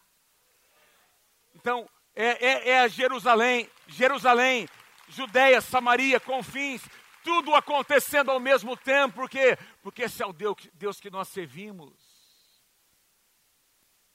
Então, 1.55 1.89
é, 2.15 2.47
é, 2.47 2.69
é 2.71 2.81
a 2.81 2.89
Jerusalém, 2.89 3.69
Jerusalém, 3.89 4.69
Judéia, 5.09 5.61
Samaria, 5.61 6.21
confins, 6.21 6.83
tudo 7.27 7.57
acontecendo 7.57 8.31
ao 8.31 8.39
mesmo 8.39 8.77
tempo, 8.77 9.17
por 9.17 9.29
quê? 9.29 9.59
Porque 9.83 10.03
esse 10.03 10.23
é 10.23 10.27
o 10.27 10.33
Deus, 10.33 10.57
Deus 10.75 11.01
que 11.01 11.11
nós 11.11 11.27
servimos. 11.27 11.93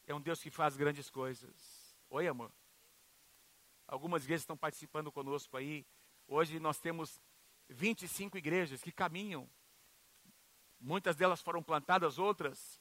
É 0.07 0.15
um 0.15 0.21
Deus 0.21 0.41
que 0.41 0.49
faz 0.49 0.77
grandes 0.77 1.09
coisas. 1.09 1.93
Oi, 2.09 2.25
amor. 2.25 2.49
Algumas 3.85 4.23
igrejas 4.23 4.43
estão 4.43 4.55
participando 4.55 5.11
conosco 5.11 5.57
aí. 5.57 5.85
Hoje 6.25 6.57
nós 6.57 6.79
temos 6.79 7.19
25 7.67 8.37
igrejas 8.37 8.81
que 8.81 8.93
caminham. 8.93 9.49
Muitas 10.79 11.17
delas 11.17 11.41
foram 11.41 11.61
plantadas, 11.61 12.17
outras 12.17 12.79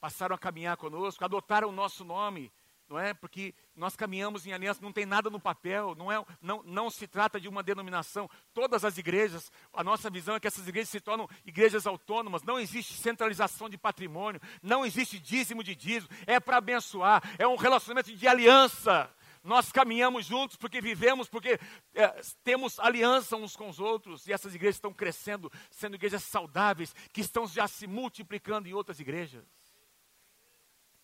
passaram 0.00 0.34
a 0.34 0.38
caminhar 0.38 0.78
conosco, 0.78 1.22
adotaram 1.22 1.68
o 1.68 1.72
nosso 1.72 2.04
nome, 2.04 2.50
não 2.88 2.98
é? 2.98 3.12
Porque 3.12 3.54
nós 3.76 3.94
caminhamos 3.94 4.46
em 4.46 4.52
aliança, 4.52 4.80
não 4.82 4.92
tem 4.92 5.04
nada 5.04 5.28
no 5.28 5.38
papel, 5.38 5.94
não, 5.94 6.10
é, 6.10 6.24
não, 6.40 6.62
não 6.62 6.90
se 6.90 7.06
trata 7.06 7.40
de 7.40 7.48
uma 7.48 7.62
denominação. 7.62 8.28
Todas 8.54 8.84
as 8.84 8.96
igrejas, 8.96 9.52
a 9.72 9.84
nossa 9.84 10.08
visão 10.08 10.34
é 10.34 10.40
que 10.40 10.46
essas 10.46 10.66
igrejas 10.66 10.88
se 10.88 11.00
tornam 11.00 11.28
igrejas 11.44 11.86
autônomas, 11.86 12.42
não 12.42 12.58
existe 12.58 12.94
centralização 12.94 13.68
de 13.68 13.76
patrimônio, 13.76 14.40
não 14.62 14.84
existe 14.84 15.18
dízimo 15.18 15.62
de 15.62 15.74
dízimo, 15.74 16.08
é 16.26 16.40
para 16.40 16.56
abençoar, 16.56 17.22
é 17.38 17.46
um 17.46 17.56
relacionamento 17.56 18.14
de 18.14 18.28
aliança. 18.28 19.12
Nós 19.44 19.70
caminhamos 19.70 20.26
juntos 20.26 20.56
porque 20.56 20.80
vivemos, 20.80 21.28
porque 21.28 21.60
é, 21.94 22.08
temos 22.42 22.78
aliança 22.80 23.36
uns 23.36 23.54
com 23.54 23.68
os 23.68 23.78
outros, 23.78 24.26
e 24.26 24.32
essas 24.32 24.54
igrejas 24.54 24.76
estão 24.76 24.92
crescendo, 24.92 25.50
sendo 25.70 25.94
igrejas 25.94 26.24
saudáveis, 26.24 26.94
que 27.12 27.20
estão 27.20 27.46
já 27.46 27.68
se 27.68 27.86
multiplicando 27.86 28.68
em 28.68 28.72
outras 28.72 28.98
igrejas 28.98 29.57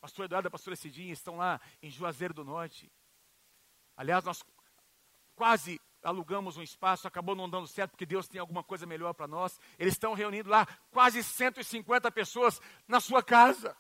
pastor 0.04 0.26
Eduardo 0.26 0.46
e 0.46 0.48
a 0.48 0.50
pastora 0.50 0.76
Cidinha 0.76 1.14
estão 1.14 1.38
lá 1.38 1.58
em 1.82 1.90
Juazeiro 1.90 2.34
do 2.34 2.44
Norte. 2.44 2.92
Aliás, 3.96 4.22
nós 4.22 4.44
quase 5.34 5.80
alugamos 6.02 6.58
um 6.58 6.62
espaço, 6.62 7.08
acabou 7.08 7.34
não 7.34 7.48
dando 7.48 7.66
certo 7.66 7.92
porque 7.92 8.04
Deus 8.04 8.28
tem 8.28 8.38
alguma 8.38 8.62
coisa 8.62 8.84
melhor 8.84 9.14
para 9.14 9.26
nós. 9.26 9.58
Eles 9.78 9.94
estão 9.94 10.12
reunindo 10.12 10.50
lá 10.50 10.66
quase 10.90 11.22
150 11.22 12.12
pessoas 12.12 12.60
na 12.86 13.00
sua 13.00 13.22
casa. 13.22 13.74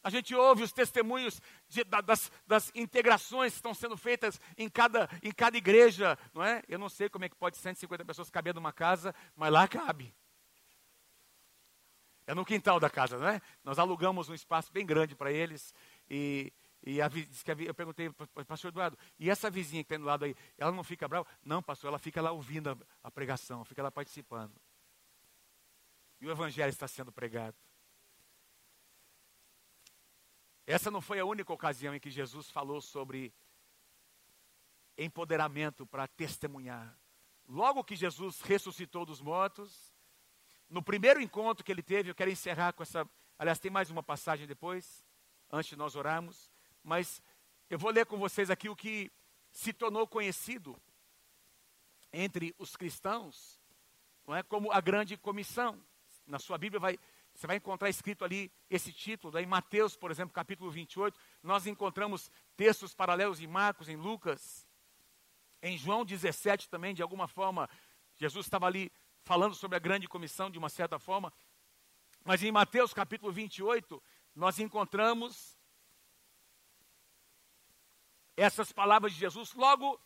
A 0.00 0.10
gente 0.10 0.32
ouve 0.32 0.62
os 0.62 0.72
testemunhos 0.72 1.42
de, 1.68 1.82
das, 1.82 2.30
das, 2.46 2.70
integrações 2.72 3.54
que 3.54 3.58
estão 3.58 3.74
sendo 3.74 3.96
feitas 3.96 4.40
em 4.56 4.68
cada, 4.68 5.10
em 5.24 5.32
cada 5.32 5.58
igreja, 5.58 6.16
não 6.32 6.44
é? 6.44 6.62
Eu 6.68 6.78
não 6.78 6.88
sei 6.88 7.08
como 7.08 7.24
é 7.24 7.28
que 7.28 7.34
pode 7.34 7.56
150 7.56 8.04
pessoas 8.04 8.30
caber 8.30 8.54
numa 8.54 8.72
casa, 8.72 9.12
mas 9.34 9.52
lá 9.52 9.66
cabe. 9.66 10.14
É 12.26 12.34
no 12.34 12.44
quintal 12.44 12.78
da 12.78 12.88
casa, 12.88 13.18
não 13.18 13.28
é? 13.28 13.40
Nós 13.64 13.78
alugamos 13.78 14.28
um 14.28 14.34
espaço 14.34 14.72
bem 14.72 14.86
grande 14.86 15.16
para 15.16 15.32
eles 15.32 15.74
e, 16.08 16.52
e 16.82 17.00
a, 17.02 17.10
eu 17.66 17.74
perguntei 17.74 18.10
para 18.10 18.42
o 18.42 18.44
pastor 18.46 18.70
Eduardo, 18.70 18.98
e 19.18 19.28
essa 19.28 19.50
vizinha 19.50 19.82
que 19.82 19.92
está 19.92 19.98
do 19.98 20.04
lado 20.04 20.24
aí, 20.24 20.36
ela 20.56 20.72
não 20.72 20.84
fica 20.84 21.06
brava? 21.08 21.26
Não, 21.44 21.62
pastor, 21.62 21.88
ela 21.88 21.98
fica 21.98 22.22
lá 22.22 22.30
ouvindo 22.30 22.70
a, 22.70 22.76
a 23.04 23.10
pregação, 23.10 23.64
fica 23.64 23.82
lá 23.82 23.90
participando. 23.90 24.54
E 26.20 26.26
o 26.26 26.30
evangelho 26.30 26.70
está 26.70 26.86
sendo 26.86 27.10
pregado. 27.10 27.56
Essa 30.66 30.90
não 30.90 31.00
foi 31.00 31.18
a 31.18 31.24
única 31.24 31.52
ocasião 31.52 31.94
em 31.94 32.00
que 32.00 32.10
Jesus 32.10 32.48
falou 32.50 32.80
sobre 32.80 33.34
empoderamento 34.96 35.86
para 35.86 36.06
testemunhar. 36.06 36.96
Logo 37.48 37.82
que 37.82 37.96
Jesus 37.96 38.40
ressuscitou 38.42 39.04
dos 39.04 39.20
mortos, 39.20 39.92
no 40.70 40.82
primeiro 40.82 41.20
encontro 41.20 41.64
que 41.64 41.72
ele 41.72 41.82
teve, 41.82 42.10
eu 42.10 42.14
quero 42.14 42.30
encerrar 42.30 42.72
com 42.72 42.82
essa. 42.82 43.06
Aliás, 43.36 43.58
tem 43.58 43.70
mais 43.70 43.90
uma 43.90 44.02
passagem 44.02 44.46
depois, 44.46 45.04
antes 45.50 45.70
de 45.70 45.76
nós 45.76 45.96
orarmos. 45.96 46.48
Mas 46.82 47.20
eu 47.68 47.78
vou 47.78 47.90
ler 47.90 48.06
com 48.06 48.16
vocês 48.16 48.50
aqui 48.50 48.68
o 48.68 48.76
que 48.76 49.10
se 49.50 49.72
tornou 49.72 50.06
conhecido 50.06 50.80
entre 52.12 52.54
os 52.56 52.76
cristãos, 52.76 53.60
não 54.26 54.34
é 54.34 54.42
como 54.42 54.72
a 54.72 54.80
grande 54.80 55.16
comissão. 55.16 55.80
Na 56.26 56.38
sua 56.38 56.56
Bíblia 56.56 56.78
vai, 56.78 56.98
você 57.34 57.46
vai 57.46 57.56
encontrar 57.56 57.88
escrito 57.88 58.24
ali 58.24 58.50
esse 58.68 58.92
título, 58.92 59.36
em 59.38 59.46
Mateus, 59.46 59.96
por 59.96 60.10
exemplo, 60.10 60.32
capítulo 60.32 60.70
28, 60.70 61.18
nós 61.42 61.66
encontramos 61.66 62.30
textos 62.56 62.94
paralelos 62.94 63.40
em 63.40 63.46
Marcos, 63.46 63.88
em 63.88 63.96
Lucas. 63.96 64.66
Em 65.62 65.76
João 65.76 66.04
17 66.04 66.68
também, 66.68 66.94
de 66.94 67.02
alguma 67.02 67.26
forma, 67.26 67.68
Jesus 68.16 68.46
estava 68.46 68.66
ali 68.66 68.90
falando 69.22 69.54
sobre 69.54 69.76
a 69.76 69.80
grande 69.80 70.08
comissão 70.08 70.50
de 70.50 70.58
uma 70.58 70.68
certa 70.68 70.98
forma. 70.98 71.32
Mas 72.24 72.42
em 72.42 72.52
Mateus 72.52 72.92
capítulo 72.92 73.32
28, 73.32 74.02
nós 74.34 74.58
encontramos 74.58 75.58
essas 78.36 78.72
palavras 78.72 79.12
de 79.12 79.18
Jesus 79.18 79.52
logo 79.54 80.00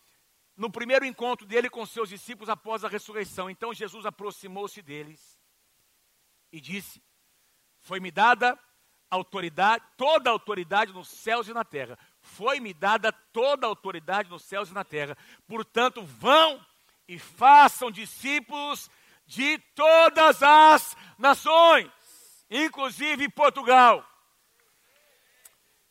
no 0.56 0.70
primeiro 0.70 1.04
encontro 1.04 1.46
dele 1.46 1.68
com 1.68 1.84
seus 1.84 2.08
discípulos 2.08 2.48
após 2.48 2.84
a 2.84 2.88
ressurreição. 2.88 3.50
Então 3.50 3.74
Jesus 3.74 4.06
aproximou-se 4.06 4.80
deles 4.82 5.38
e 6.52 6.60
disse: 6.60 7.02
Foi-me 7.80 8.10
dada 8.10 8.58
autoridade, 9.10 9.84
toda 9.96 10.30
a 10.30 10.32
autoridade 10.32 10.92
nos 10.92 11.08
céus 11.08 11.48
e 11.48 11.52
na 11.52 11.64
terra. 11.64 11.98
Foi-me 12.20 12.74
dada 12.74 13.12
toda 13.12 13.66
a 13.66 13.68
autoridade 13.68 14.28
nos 14.28 14.42
céus 14.42 14.70
e 14.70 14.74
na 14.74 14.84
terra. 14.84 15.16
Portanto, 15.46 16.02
vão 16.02 16.64
e 17.06 17.18
façam 17.18 17.90
discípulos 17.90 18.90
de 19.26 19.58
todas 19.74 20.42
as 20.42 20.96
nações, 21.18 21.90
inclusive 22.50 23.28
Portugal. 23.30 24.06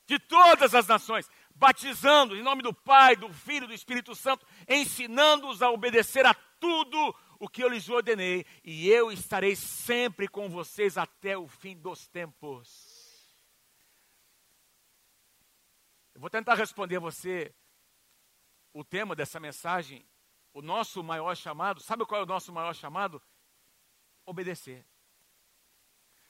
De 0.06 0.20
todas 0.20 0.76
as 0.76 0.88
nações, 0.88 1.30
batizando 1.56 2.36
em 2.36 2.44
nome 2.44 2.62
do 2.62 2.74
Pai, 2.74 3.16
do 3.16 3.32
Filho 3.32 3.66
e 3.66 3.68
do 3.68 3.74
Espírito 3.74 4.16
Santo, 4.16 4.46
ensinando-os 4.68 5.62
a 5.62 5.70
obedecer 5.70 6.26
a 6.26 6.34
tudo 6.34 7.16
o 7.40 7.50
que 7.50 7.64
eu 7.64 7.68
lhes 7.68 7.90
ordenei, 7.90 8.46
e 8.64 8.90
eu 8.90 9.12
estarei 9.12 9.56
sempre 9.56 10.28
com 10.28 10.50
vocês 10.50 10.98
até 10.98 11.38
o 11.38 11.48
fim 11.48 11.76
dos 11.76 12.08
tempos. 12.08 13.04
Eu 16.14 16.22
vou 16.22 16.30
tentar 16.30 16.54
responder 16.54 16.98
a 16.98 17.02
você 17.02 17.54
o 18.72 18.84
tema 18.84 19.16
dessa 19.16 19.40
mensagem, 19.40 20.06
o 20.54 20.62
nosso 20.62 21.04
maior 21.04 21.36
chamado. 21.36 21.82
Sabe 21.82 22.06
qual 22.06 22.22
é 22.22 22.24
o 22.24 22.28
nosso 22.28 22.54
maior 22.54 22.74
chamado? 22.74 23.22
Obedecer. 24.26 24.86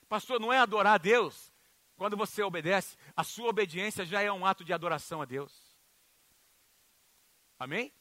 Pastor, 0.08 0.40
não 0.40 0.52
é 0.52 0.58
adorar 0.58 0.96
a 0.96 0.98
Deus 0.98 1.54
quando 1.96 2.18
você 2.18 2.42
obedece, 2.42 2.98
a 3.16 3.24
sua 3.24 3.50
obediência 3.50 4.06
já 4.06 4.22
é 4.22 4.32
um 4.32 4.46
ato 4.46 4.64
de 4.64 4.74
adoração 4.74 5.22
a 5.22 5.26
Deus. 5.26 5.78
Amém? 7.60 7.94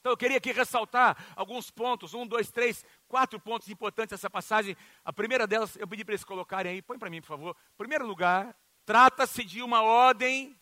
Então 0.00 0.12
eu 0.12 0.16
queria 0.16 0.38
aqui 0.38 0.52
ressaltar 0.52 1.16
alguns 1.36 1.70
pontos, 1.70 2.14
um, 2.14 2.26
dois, 2.26 2.50
três, 2.50 2.84
quatro 3.06 3.38
pontos 3.40 3.68
importantes 3.68 4.10
dessa 4.10 4.30
passagem. 4.30 4.76
A 5.04 5.12
primeira 5.12 5.46
delas, 5.46 5.76
eu 5.76 5.88
pedi 5.88 6.04
para 6.04 6.14
eles 6.14 6.24
colocarem 6.24 6.72
aí, 6.72 6.82
põe 6.82 6.98
para 6.98 7.10
mim, 7.10 7.20
por 7.20 7.28
favor. 7.28 7.56
Primeiro 7.76 8.06
lugar, 8.06 8.56
trata-se 8.84 9.44
de 9.44 9.62
uma 9.62 9.82
ordem 9.82 10.58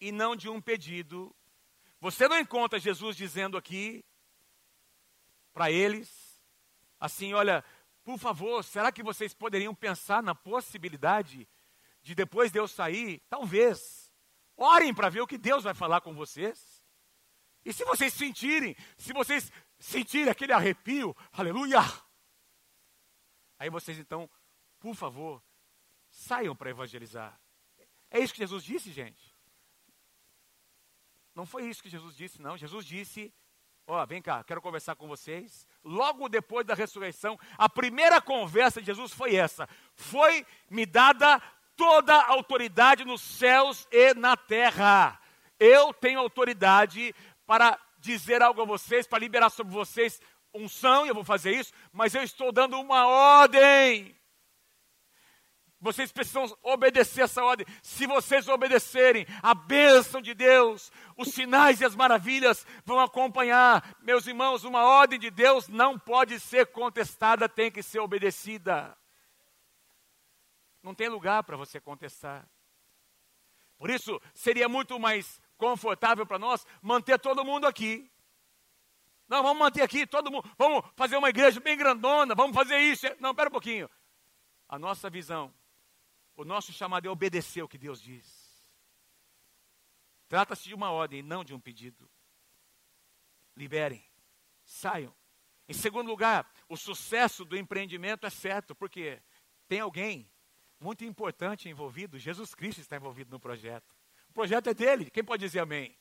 e 0.00 0.12
não 0.12 0.36
de 0.36 0.48
um 0.48 0.60
pedido. 0.60 1.34
Você 2.00 2.28
não 2.28 2.38
encontra 2.38 2.78
Jesus 2.78 3.16
dizendo 3.16 3.56
aqui 3.56 4.04
para 5.52 5.70
eles, 5.70 6.40
assim, 7.00 7.32
olha, 7.32 7.64
por 8.04 8.18
favor, 8.18 8.62
será 8.62 8.92
que 8.92 9.02
vocês 9.02 9.32
poderiam 9.34 9.74
pensar 9.74 10.22
na 10.22 10.34
possibilidade 10.34 11.48
de 12.02 12.14
depois 12.14 12.52
de 12.52 12.58
eu 12.58 12.68
sair, 12.68 13.20
talvez, 13.28 14.12
orem 14.56 14.94
para 14.94 15.08
ver 15.08 15.22
o 15.22 15.26
que 15.26 15.38
Deus 15.38 15.64
vai 15.64 15.74
falar 15.74 16.00
com 16.02 16.14
vocês? 16.14 16.84
E 17.64 17.72
se 17.72 17.84
vocês 17.84 18.12
sentirem, 18.12 18.76
se 18.96 19.12
vocês 19.12 19.50
sentirem 19.78 20.30
aquele 20.30 20.52
arrepio, 20.52 21.16
aleluia, 21.32 21.80
aí 23.58 23.68
vocês 23.68 23.98
então, 23.98 24.30
por 24.78 24.94
favor, 24.94 25.42
saiam 26.08 26.54
para 26.54 26.70
evangelizar. 26.70 27.40
É 28.08 28.20
isso 28.20 28.32
que 28.32 28.38
Jesus 28.38 28.62
disse, 28.62 28.92
gente. 28.92 29.25
Não 31.36 31.44
foi 31.44 31.66
isso 31.66 31.82
que 31.82 31.90
Jesus 31.90 32.16
disse, 32.16 32.40
não. 32.40 32.56
Jesus 32.56 32.86
disse: 32.86 33.30
Ó, 33.86 34.02
oh, 34.02 34.06
vem 34.06 34.22
cá, 34.22 34.42
quero 34.42 34.62
conversar 34.62 34.96
com 34.96 35.06
vocês. 35.06 35.66
Logo 35.84 36.30
depois 36.30 36.66
da 36.66 36.72
ressurreição, 36.72 37.38
a 37.58 37.68
primeira 37.68 38.22
conversa 38.22 38.80
de 38.80 38.86
Jesus 38.86 39.12
foi 39.12 39.36
essa: 39.36 39.68
Foi 39.94 40.46
me 40.70 40.86
dada 40.86 41.40
toda 41.76 42.14
a 42.14 42.30
autoridade 42.30 43.04
nos 43.04 43.20
céus 43.20 43.86
e 43.92 44.14
na 44.14 44.34
terra. 44.34 45.20
Eu 45.60 45.92
tenho 45.92 46.20
autoridade 46.20 47.14
para 47.46 47.78
dizer 47.98 48.40
algo 48.40 48.62
a 48.62 48.64
vocês, 48.64 49.06
para 49.06 49.18
liberar 49.18 49.50
sobre 49.50 49.74
vocês 49.74 50.18
unção, 50.54 51.04
e 51.04 51.10
eu 51.10 51.14
vou 51.14 51.24
fazer 51.24 51.52
isso, 51.52 51.70
mas 51.92 52.14
eu 52.14 52.22
estou 52.22 52.50
dando 52.50 52.80
uma 52.80 53.06
ordem. 53.06 54.15
Vocês 55.78 56.10
precisam 56.10 56.56
obedecer 56.62 57.22
essa 57.22 57.44
ordem. 57.44 57.66
Se 57.82 58.06
vocês 58.06 58.48
obedecerem, 58.48 59.26
a 59.42 59.54
bênção 59.54 60.22
de 60.22 60.32
Deus, 60.32 60.90
os 61.16 61.28
sinais 61.28 61.80
e 61.80 61.84
as 61.84 61.94
maravilhas 61.94 62.66
vão 62.84 62.98
acompanhar. 62.98 63.94
Meus 64.00 64.26
irmãos, 64.26 64.64
uma 64.64 64.84
ordem 64.84 65.18
de 65.18 65.30
Deus 65.30 65.68
não 65.68 65.98
pode 65.98 66.40
ser 66.40 66.66
contestada, 66.66 67.48
tem 67.48 67.70
que 67.70 67.82
ser 67.82 68.00
obedecida. 68.00 68.96
Não 70.82 70.94
tem 70.94 71.08
lugar 71.08 71.42
para 71.42 71.56
você 71.56 71.78
contestar. 71.78 72.48
Por 73.76 73.90
isso, 73.90 74.18
seria 74.32 74.68
muito 74.68 74.98
mais 74.98 75.38
confortável 75.58 76.24
para 76.24 76.38
nós 76.38 76.66
manter 76.80 77.18
todo 77.18 77.44
mundo 77.44 77.66
aqui. 77.66 78.10
Não, 79.28 79.42
vamos 79.42 79.58
manter 79.58 79.82
aqui 79.82 80.06
todo 80.06 80.30
mundo. 80.30 80.48
Vamos 80.56 80.88
fazer 80.96 81.18
uma 81.18 81.28
igreja 81.28 81.60
bem 81.60 81.76
grandona, 81.76 82.34
vamos 82.34 82.56
fazer 82.56 82.78
isso. 82.78 83.06
Não, 83.20 83.30
espera 83.30 83.50
um 83.50 83.52
pouquinho. 83.52 83.90
A 84.68 84.78
nossa 84.78 85.10
visão 85.10 85.52
o 86.36 86.44
nosso 86.44 86.72
chamado 86.72 87.06
é 87.06 87.10
obedecer 87.10 87.62
o 87.62 87.68
que 87.68 87.78
Deus 87.78 88.00
diz. 88.00 88.46
Trata-se 90.28 90.64
de 90.64 90.74
uma 90.74 90.90
ordem, 90.90 91.22
não 91.22 91.44
de 91.44 91.54
um 91.54 91.60
pedido. 91.60 92.08
Liberem, 93.56 94.04
saiam. 94.64 95.14
Em 95.68 95.72
segundo 95.72 96.08
lugar, 96.08 96.48
o 96.68 96.76
sucesso 96.76 97.44
do 97.44 97.56
empreendimento 97.56 98.26
é 98.26 98.30
certo, 98.30 98.74
porque 98.74 99.20
tem 99.66 99.80
alguém 99.80 100.30
muito 100.78 101.04
importante 101.04 101.68
envolvido, 101.68 102.18
Jesus 102.18 102.54
Cristo 102.54 102.80
está 102.80 102.96
envolvido 102.96 103.30
no 103.30 103.40
projeto. 103.40 103.94
O 104.28 104.32
projeto 104.32 104.68
é 104.68 104.74
dele, 104.74 105.10
quem 105.10 105.24
pode 105.24 105.44
dizer 105.44 105.60
amém? 105.60 105.96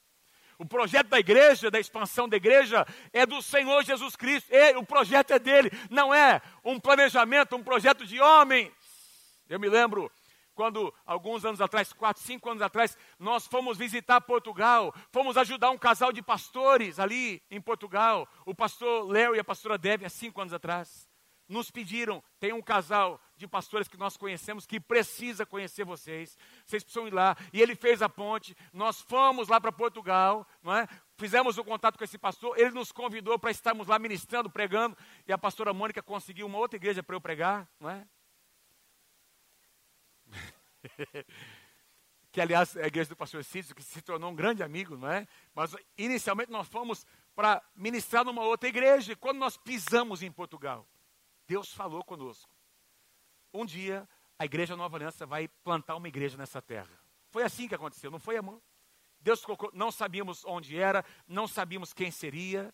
O 0.58 0.66
projeto 0.66 1.08
da 1.08 1.20
igreja, 1.20 1.72
da 1.72 1.80
expansão 1.80 2.30
da 2.30 2.38
igreja, 2.38 2.86
é 3.12 3.26
do 3.26 3.42
Senhor 3.42 3.84
Jesus 3.84 4.16
Cristo. 4.16 4.50
O 4.78 4.86
projeto 4.86 5.32
é 5.32 5.40
dele, 5.40 5.70
não 5.90 6.14
é 6.14 6.42
um 6.64 6.80
planejamento, 6.80 7.56
um 7.56 7.64
projeto 7.64 8.06
de 8.06 8.20
homens. 8.22 8.72
Eu 9.50 9.60
me 9.60 9.68
lembro 9.68 10.12
quando 10.56 10.94
alguns 11.06 11.46
anos 11.46 11.62
atrás, 11.62 11.94
quatro, 11.94 12.24
cinco 12.24 12.50
anos 12.50 12.64
atrás, 12.64 12.98
nós 13.20 13.46
fomos 13.46 13.78
visitar 13.78 14.22
Portugal, 14.22 14.94
fomos 15.12 15.38
ajudar 15.38 15.70
um 15.70 15.78
casal 15.78 16.12
de 16.12 16.22
pastores 16.22 17.00
ali 17.00 17.44
em 17.52 17.62
Portugal, 17.62 18.28
o 18.46 18.56
pastor 18.56 19.08
Léo 19.08 19.36
e 19.36 19.40
a 19.40 19.44
pastora 19.44 19.78
Deve, 19.78 20.06
há 20.06 20.10
cinco 20.10 20.42
anos 20.42 20.54
atrás, 20.54 21.08
nos 21.48 21.70
pediram, 21.70 22.24
tem 22.40 22.54
um 22.54 22.62
casal 22.62 23.22
de 23.38 23.48
pastores 23.48 23.88
que 23.88 23.98
nós 23.98 24.18
conhecemos 24.18 24.66
que 24.66 24.80
precisa 24.80 25.46
conhecer 25.46 25.84
vocês, 25.84 26.38
vocês 26.66 26.84
precisam 26.84 27.08
ir 27.08 27.14
lá, 27.14 27.36
e 27.54 27.62
ele 27.62 27.76
fez 27.76 28.02
a 28.02 28.10
ponte, 28.10 28.56
nós 28.74 29.02
fomos 29.02 29.48
lá 29.48 29.60
para 29.60 29.72
Portugal, 29.72 30.48
não 30.64 30.74
é? 30.74 30.88
fizemos 31.18 31.58
o 31.58 31.64
contato 31.64 31.98
com 31.98 32.04
esse 32.04 32.18
pastor, 32.18 32.58
ele 32.58 32.72
nos 32.72 32.92
convidou 32.92 33.38
para 33.38 33.52
estarmos 33.52 33.88
lá 33.88 34.00
ministrando, 34.00 34.50
pregando, 34.50 34.98
e 35.28 35.34
a 35.34 35.38
pastora 35.38 35.74
Mônica 35.74 36.02
conseguiu 36.02 36.48
uma 36.48 36.58
outra 36.58 36.78
igreja 36.78 37.04
para 37.04 37.16
eu 37.16 37.22
pregar, 37.22 37.68
não 37.80 37.90
é? 37.90 38.08
que 42.32 42.42
aliás 42.42 42.76
é 42.76 42.84
a 42.84 42.88
igreja 42.88 43.10
do 43.10 43.16
pastor 43.16 43.44
Cícero, 43.44 43.76
que 43.76 43.84
se 43.84 44.02
tornou 44.02 44.30
um 44.30 44.36
grande 44.36 44.62
amigo, 44.62 44.98
não 44.98 45.10
é? 45.10 45.28
Mas 45.54 45.76
inicialmente 45.98 46.52
nós 46.52 46.68
fomos 46.68 47.06
para 47.36 47.64
ministrar 47.76 48.26
numa 48.26 48.44
outra 48.44 48.68
igreja. 48.68 49.14
E 49.14 49.16
quando 49.16 49.38
nós 49.38 49.58
pisamos 49.58 50.22
em 50.22 50.32
Portugal, 50.32 50.88
Deus 51.48 51.74
falou 51.74 52.04
conosco. 52.04 52.54
Um 53.54 53.66
dia 53.66 54.08
a 54.38 54.46
igreja 54.46 54.76
Nova 54.76 54.98
Aliança 54.98 55.26
vai 55.26 55.48
plantar 55.48 55.96
uma 55.96 56.08
igreja 56.08 56.38
nessa 56.38 56.62
terra. 56.62 57.00
Foi 57.30 57.44
assim 57.44 57.68
que 57.68 57.76
aconteceu, 57.76 58.12
não 58.12 58.20
foi, 58.20 58.38
amor? 58.38 58.62
Deus 59.20 59.44
colocou, 59.44 59.72
não 59.74 59.92
sabíamos 59.92 60.46
onde 60.46 60.78
era, 60.78 61.04
não 61.28 61.48
sabíamos 61.48 61.94
quem 61.94 62.12
seria, 62.12 62.74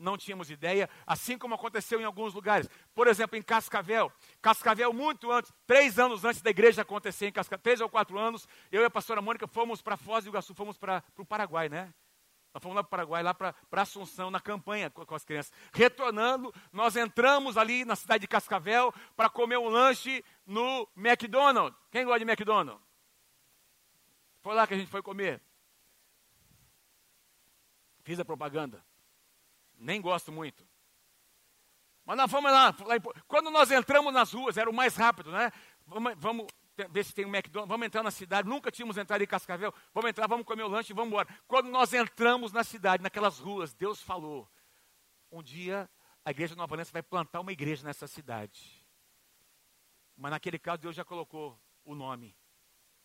não 0.00 0.16
tínhamos 0.16 0.50
ideia, 0.50 0.88
assim 1.06 1.38
como 1.38 1.54
aconteceu 1.54 2.00
em 2.00 2.04
alguns 2.04 2.34
lugares. 2.34 2.68
Por 2.94 3.06
exemplo, 3.06 3.36
em 3.36 3.42
Cascavel. 3.42 4.10
Cascavel, 4.40 4.92
muito 4.92 5.30
antes, 5.30 5.52
três 5.66 5.98
anos 5.98 6.24
antes 6.24 6.42
da 6.42 6.50
igreja 6.50 6.82
acontecer 6.82 7.26
em 7.26 7.32
Cascavel, 7.32 7.62
três 7.62 7.80
ou 7.80 7.88
quatro 7.88 8.18
anos, 8.18 8.48
eu 8.72 8.82
e 8.82 8.84
a 8.84 8.90
pastora 8.90 9.20
Mônica 9.20 9.46
fomos 9.46 9.82
para 9.82 9.96
Foz 9.96 10.24
do 10.24 10.30
Iguaçu, 10.30 10.54
fomos 10.54 10.76
para 10.76 11.04
o 11.16 11.24
Paraguai, 11.24 11.68
né? 11.68 11.92
Nós 12.52 12.62
fomos 12.62 12.74
lá 12.74 12.82
para 12.82 12.88
o 12.88 12.90
Paraguai, 12.90 13.22
lá 13.22 13.32
para 13.32 13.54
Assunção, 13.72 14.30
na 14.30 14.40
campanha 14.40 14.90
com, 14.90 15.06
com, 15.06 15.14
as 15.14 15.24
crianças. 15.24 15.52
Retornando, 15.72 16.52
nós 16.72 16.96
entramos 16.96 17.56
ali 17.56 17.84
na 17.84 17.94
cidade 17.94 18.22
de 18.22 18.28
Cascavel 18.28 18.92
para 19.14 19.30
comer 19.30 19.56
um 19.58 19.68
lanche 19.68 20.24
no 20.44 20.88
McDonald's. 20.96 21.78
Quem 21.92 22.04
gosta 22.04 22.18
de 22.18 22.30
McDonald's? 22.30 22.84
Foi 24.42 24.54
lá 24.54 24.66
que 24.66 24.74
a 24.74 24.76
gente 24.76 24.90
foi 24.90 25.02
comer. 25.02 25.40
Fiz 28.02 28.18
a 28.18 28.24
propaganda. 28.24 28.84
Nem 29.80 30.00
gosto 30.00 30.30
muito. 30.30 30.64
Mas 32.04 32.16
nós 32.16 32.30
fomos 32.30 32.52
lá. 32.52 32.74
Quando 33.26 33.50
nós 33.50 33.70
entramos 33.70 34.12
nas 34.12 34.32
ruas, 34.32 34.56
era 34.56 34.68
o 34.68 34.74
mais 34.74 34.94
rápido, 34.94 35.32
né? 35.32 35.50
Vamos, 35.86 36.12
vamos 36.16 36.46
ver 36.90 37.04
se 37.04 37.14
tem 37.14 37.24
um 37.24 37.34
McDonald's, 37.34 37.68
vamos 37.68 37.86
entrar 37.86 38.02
na 38.02 38.10
cidade, 38.10 38.48
nunca 38.48 38.70
tínhamos 38.70 38.96
entrado 38.96 39.22
em 39.22 39.26
Cascavel, 39.26 39.74
vamos 39.92 40.10
entrar, 40.10 40.26
vamos 40.26 40.46
comer 40.46 40.62
o 40.62 40.68
lanche 40.68 40.92
e 40.92 40.94
vamos 40.94 41.08
embora. 41.08 41.28
Quando 41.46 41.68
nós 41.68 41.92
entramos 41.92 42.52
na 42.52 42.62
cidade, 42.62 43.02
naquelas 43.02 43.38
ruas, 43.38 43.74
Deus 43.74 44.00
falou, 44.00 44.48
um 45.30 45.42
dia 45.42 45.88
a 46.24 46.30
igreja 46.30 46.54
Nova 46.54 46.74
Aliança 46.74 46.92
vai 46.92 47.02
plantar 47.02 47.40
uma 47.40 47.52
igreja 47.52 47.84
nessa 47.84 48.06
cidade. 48.06 48.86
Mas 50.16 50.30
naquele 50.30 50.58
caso 50.58 50.82
Deus 50.82 50.94
já 50.94 51.04
colocou 51.04 51.58
o 51.84 51.94
nome. 51.94 52.36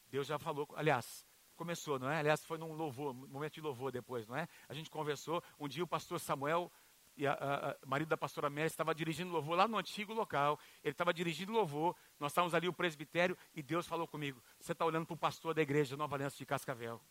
Deus 0.08 0.28
já 0.28 0.38
falou, 0.38 0.68
aliás, 0.76 1.26
começou, 1.56 1.98
não 1.98 2.10
é? 2.10 2.20
Aliás, 2.20 2.44
foi 2.44 2.58
num 2.58 2.74
louvor, 2.74 3.14
momento 3.14 3.54
de 3.54 3.62
louvor 3.62 3.92
depois, 3.92 4.28
não 4.28 4.36
é? 4.36 4.48
A 4.70 4.74
gente 4.74 4.90
conversou, 4.90 5.44
um 5.60 5.68
dia 5.68 5.84
o 5.84 5.88
pastor 5.88 6.20
Samuel 6.20 6.72
e 7.18 7.26
a, 7.26 7.34
a, 7.34 7.72
a 7.72 7.78
marido 7.86 8.10
da 8.10 8.18
pastora 8.18 8.50
Mary 8.50 8.68
estava 8.68 8.94
dirigindo 8.94 9.32
louvor 9.32 9.56
lá 9.56 9.68
no 9.68 9.78
antigo 9.78 10.14
local. 10.14 10.60
Ele 10.84 10.92
estava 10.92 11.14
dirigindo 11.14 11.52
louvor. 11.52 11.96
Nós 12.20 12.32
estávamos 12.32 12.54
ali 12.54 12.68
o 12.68 12.74
presbitério 12.74 13.38
e 13.54 13.64
Deus 13.64 13.88
falou 13.88 14.08
comigo: 14.08 14.44
Você 14.60 14.74
está 14.74 14.86
olhando 14.86 15.06
para 15.06 15.14
o 15.14 15.18
pastor 15.18 15.54
da 15.54 15.62
igreja 15.62 15.96
Nova 15.96 16.16
Aliança 16.16 16.38
de 16.38 16.46
Cascavel. 16.46 17.02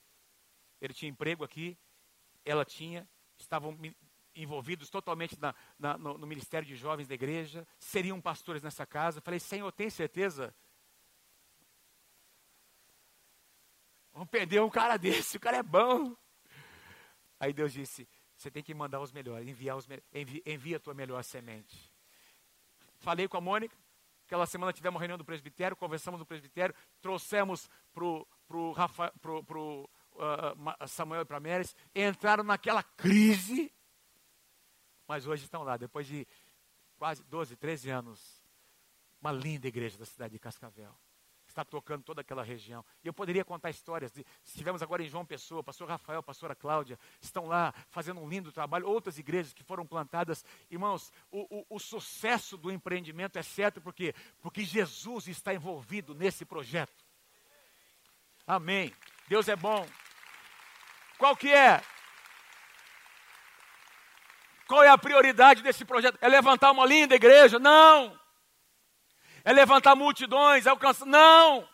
Ele 0.80 0.92
tinha 0.92 1.11
emprego 1.11 1.42
aqui, 1.42 1.78
ela 2.44 2.64
tinha, 2.64 3.09
estavam 3.38 3.78
envolvidos 4.35 4.90
totalmente 4.90 5.40
na, 5.40 5.54
na, 5.78 5.96
no, 5.96 6.18
no, 6.18 6.26
ministério 6.26 6.66
de 6.66 6.74
jovens 6.74 7.07
da 7.07 7.14
igreja, 7.14 7.66
seriam 7.78 8.20
pastores 8.20 8.62
nessa 8.62 8.85
casa. 8.85 9.20
Falei: 9.20 9.40
Senhor, 9.40 9.70
tem 9.72 9.88
certeza? 9.88 10.54
Vamos 14.14 14.29
perder 14.29 14.62
um 14.62 14.70
cara 14.70 14.96
desse, 14.96 15.37
o 15.37 15.40
cara 15.40 15.57
é 15.57 15.62
bom. 15.62 16.16
Aí 17.40 17.53
Deus 17.53 17.72
disse: 17.72 18.09
você 18.37 18.48
tem 18.48 18.62
que 18.62 18.72
mandar 18.72 19.00
os 19.00 19.11
melhores, 19.11 19.46
enviar 19.46 19.77
os 19.77 19.88
envia, 20.12 20.42
envia 20.46 20.77
a 20.77 20.81
tua 20.81 20.94
melhor 20.94 21.22
semente. 21.24 21.92
Falei 23.00 23.27
com 23.27 23.37
a 23.37 23.40
Mônica, 23.40 23.77
aquela 24.24 24.46
semana 24.46 24.72
tivemos 24.72 24.94
uma 24.94 25.00
reunião 25.00 25.18
do 25.18 25.24
presbitério, 25.24 25.77
conversamos 25.77 26.20
no 26.20 26.24
presbitério, 26.24 26.72
trouxemos 27.03 27.68
para 27.92 28.05
o 28.05 28.27
pro, 28.46 28.74
pro, 29.20 29.44
pro, 29.44 29.90
uh, 30.12 30.88
Samuel 30.88 31.22
e 31.22 31.24
para 31.24 31.40
Meres, 31.40 31.74
entraram 31.92 32.44
naquela 32.44 32.85
crise, 32.85 33.74
mas 35.09 35.27
hoje 35.27 35.42
estão 35.42 35.64
lá, 35.64 35.77
depois 35.77 36.07
de 36.07 36.24
quase 36.96 37.22
12, 37.24 37.57
13 37.57 37.90
anos. 37.90 38.44
Uma 39.20 39.33
linda 39.33 39.66
igreja 39.66 39.98
da 39.98 40.05
cidade 40.05 40.35
de 40.35 40.38
Cascavel 40.38 40.94
está 41.55 41.64
tocando 41.64 42.03
toda 42.03 42.21
aquela 42.21 42.43
região. 42.43 42.85
E 43.03 43.07
eu 43.07 43.12
poderia 43.12 43.45
contar 43.45 43.71
histórias. 43.71 44.11
De, 44.11 44.27
estivemos 44.45 44.83
agora 44.83 45.03
em 45.03 45.09
João 45.09 45.25
Pessoa, 45.25 45.62
pastor 45.62 45.88
Rafael, 45.88 46.23
pastora 46.23 46.55
Cláudia, 46.55 46.99
estão 47.21 47.47
lá 47.47 47.73
fazendo 47.90 48.21
um 48.21 48.29
lindo 48.29 48.51
trabalho. 48.51 48.88
Outras 48.88 49.19
igrejas 49.19 49.53
que 49.53 49.62
foram 49.62 49.87
plantadas. 49.87 50.45
Irmãos, 50.69 51.12
o, 51.31 51.61
o, 51.61 51.77
o 51.77 51.79
sucesso 51.79 52.57
do 52.57 52.73
empreendimento 52.73 53.38
é 53.38 53.43
certo 53.43 53.81
porque, 53.81 54.14
porque 54.43 54.64
Jesus 54.64 55.29
está 55.29 55.55
envolvido 55.55 56.14
nesse 56.14 56.45
projeto. 56.45 57.05
Amém. 58.47 58.93
Deus 59.29 59.49
é 59.49 59.55
bom. 59.55 59.87
Qual 61.17 61.37
que 61.37 61.53
é? 61.53 61.81
Qual 64.67 64.83
é 64.83 64.88
a 64.88 64.99
prioridade 64.99 65.62
desse 65.62 65.85
projeto? 65.85 66.19
É 66.21 66.29
levantar 66.29 66.73
uma 66.73 66.85
linda 66.85 67.14
igreja? 67.14 67.59
Não! 67.59 68.23
É 69.44 69.52
levantar 69.52 69.94
multidões, 69.94 70.66
é 70.66 70.70
alcançar. 70.70 71.07
Não! 71.07 71.68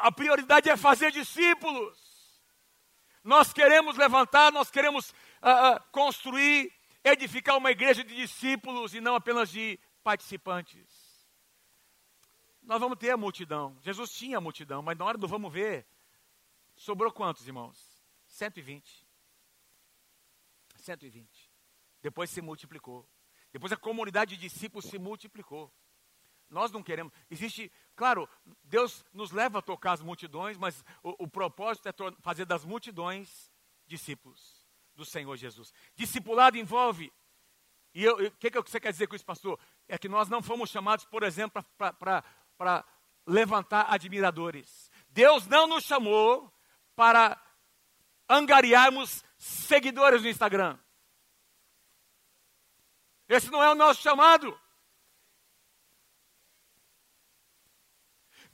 A 0.00 0.10
prioridade 0.10 0.68
é 0.68 0.76
fazer 0.76 1.12
discípulos. 1.12 1.96
Nós 3.22 3.52
queremos 3.52 3.96
levantar, 3.96 4.52
nós 4.52 4.70
queremos 4.70 5.10
uh, 5.10 5.76
uh, 5.76 5.90
construir, 5.92 6.72
edificar 7.04 7.56
uma 7.56 7.70
igreja 7.70 8.02
de 8.02 8.14
discípulos 8.14 8.94
e 8.94 9.00
não 9.00 9.14
apenas 9.14 9.50
de 9.50 9.78
participantes. 10.02 11.06
Nós 12.62 12.80
vamos 12.80 12.98
ter 12.98 13.10
a 13.10 13.16
multidão. 13.16 13.78
Jesus 13.80 14.10
tinha 14.10 14.38
a 14.38 14.40
multidão, 14.40 14.82
mas 14.82 14.98
na 14.98 15.04
hora 15.04 15.16
do 15.16 15.28
vamos 15.28 15.52
ver, 15.52 15.86
sobrou 16.74 17.12
quantos, 17.12 17.46
irmãos? 17.46 18.04
120. 18.26 19.06
120. 20.76 21.50
Depois 22.02 22.30
se 22.30 22.42
multiplicou. 22.42 23.08
Depois 23.52 23.72
a 23.72 23.76
comunidade 23.76 24.36
de 24.36 24.48
discípulos 24.48 24.86
se 24.86 24.98
multiplicou. 24.98 25.72
Nós 26.48 26.70
não 26.70 26.82
queremos. 26.82 27.12
Existe, 27.30 27.72
claro, 27.94 28.28
Deus 28.62 29.04
nos 29.12 29.32
leva 29.32 29.58
a 29.58 29.62
tocar 29.62 29.92
as 29.92 30.02
multidões, 30.02 30.56
mas 30.56 30.84
o, 31.02 31.24
o 31.24 31.28
propósito 31.28 31.88
é 31.88 31.92
fazer 32.20 32.44
das 32.44 32.64
multidões 32.64 33.50
discípulos 33.86 34.66
do 34.94 35.04
Senhor 35.04 35.36
Jesus. 35.36 35.72
Discipulado 35.94 36.56
envolve. 36.56 37.12
E 37.94 38.08
o 38.08 38.30
que, 38.32 38.50
que 38.50 38.60
você 38.60 38.78
quer 38.78 38.92
dizer 38.92 39.06
com 39.06 39.16
isso, 39.16 39.24
pastor? 39.24 39.58
É 39.88 39.96
que 39.96 40.08
nós 40.08 40.28
não 40.28 40.42
fomos 40.42 40.70
chamados, 40.70 41.04
por 41.04 41.22
exemplo, 41.22 41.64
para 41.76 42.84
levantar 43.26 43.92
admiradores. 43.92 44.90
Deus 45.08 45.46
não 45.46 45.66
nos 45.66 45.84
chamou 45.84 46.52
para 46.94 47.40
angariarmos 48.28 49.24
seguidores 49.38 50.22
no 50.22 50.28
Instagram. 50.28 50.78
Esse 53.28 53.50
não 53.50 53.62
é 53.62 53.70
o 53.70 53.74
nosso 53.74 54.02
chamado. 54.02 54.58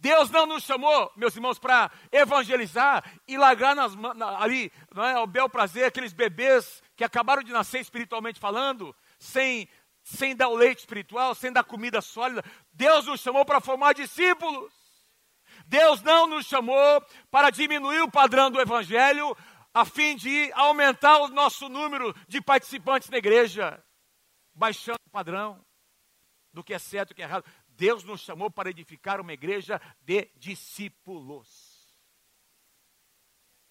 Deus 0.03 0.31
não 0.31 0.47
nos 0.47 0.65
chamou, 0.65 1.13
meus 1.15 1.37
irmãos, 1.37 1.61
para 1.61 1.89
evangelizar 2.11 3.05
e 3.29 3.39
largar 3.39 3.77
nas, 3.77 3.95
na, 3.95 4.43
ali, 4.43 4.73
não 4.93 5.05
é, 5.05 5.13
ao 5.13 5.29
bel 5.29 5.49
prazer, 5.49 5.85
aqueles 5.85 6.13
bebês 6.13 6.83
que 6.97 7.05
acabaram 7.05 7.41
de 7.41 7.53
nascer 7.53 7.81
espiritualmente 7.81 8.41
falando, 8.41 8.93
sem, 9.17 9.69
sem 10.03 10.35
dar 10.35 10.49
o 10.49 10.57
leite 10.57 10.81
espiritual, 10.81 11.37
sem 11.37 11.53
dar 11.53 11.63
comida 11.63 12.01
sólida. 12.01 12.43
Deus 12.73 13.07
nos 13.07 13.21
chamou 13.21 13.45
para 13.45 13.61
formar 13.61 13.93
discípulos. 13.93 14.73
Deus 15.67 16.03
não 16.03 16.27
nos 16.27 16.47
chamou 16.47 17.01
para 17.31 17.51
diminuir 17.51 18.01
o 18.01 18.11
padrão 18.11 18.51
do 18.51 18.61
evangelho, 18.61 19.37
a 19.73 19.85
fim 19.85 20.17
de 20.17 20.51
aumentar 20.55 21.19
o 21.19 21.29
nosso 21.29 21.69
número 21.69 22.13
de 22.27 22.41
participantes 22.41 23.09
na 23.09 23.19
igreja, 23.19 23.81
baixando 24.53 24.99
o 25.07 25.11
padrão 25.13 25.65
do 26.53 26.63
que 26.63 26.75
é 26.75 26.79
certo 26.79 27.11
e 27.11 27.13
o 27.13 27.15
que 27.15 27.23
é 27.23 27.25
errado. 27.25 27.45
Deus 27.77 28.05
nos 28.05 28.21
chamou 28.21 28.51
para 28.51 28.71
edificar 28.71 29.21
uma 29.21 29.33
igreja 29.33 29.81
de 30.01 30.29
discípulos. 30.37 31.73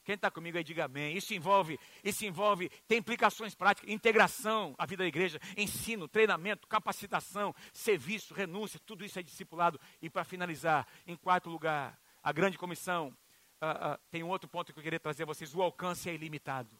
Quem 0.03 0.15
está 0.15 0.31
comigo 0.31 0.57
aí, 0.57 0.63
diga 0.63 0.85
amém. 0.85 1.15
Isso 1.15 1.33
envolve, 1.33 1.79
isso 2.03 2.25
envolve, 2.25 2.69
tem 2.87 2.97
implicações 2.97 3.53
práticas, 3.53 3.89
integração, 3.89 4.73
a 4.77 4.85
vida 4.85 5.03
da 5.03 5.07
igreja, 5.07 5.39
ensino, 5.55 6.07
treinamento, 6.07 6.67
capacitação, 6.67 7.53
serviço, 7.71 8.33
renúncia, 8.33 8.79
tudo 8.85 9.05
isso 9.05 9.19
é 9.19 9.23
discipulado. 9.23 9.79
E 10.01 10.09
para 10.09 10.23
finalizar, 10.23 10.87
em 11.05 11.15
quarto 11.15 11.49
lugar, 11.49 11.99
a 12.23 12.31
grande 12.31 12.57
comissão, 12.57 13.15
uh, 13.61 13.93
uh, 13.93 13.99
tem 14.09 14.23
um 14.23 14.29
outro 14.29 14.49
ponto 14.49 14.73
que 14.73 14.79
eu 14.79 14.83
queria 14.83 14.99
trazer 14.99 15.23
a 15.23 15.27
vocês: 15.27 15.53
o 15.53 15.61
alcance 15.61 16.09
é 16.09 16.13
ilimitado. 16.13 16.75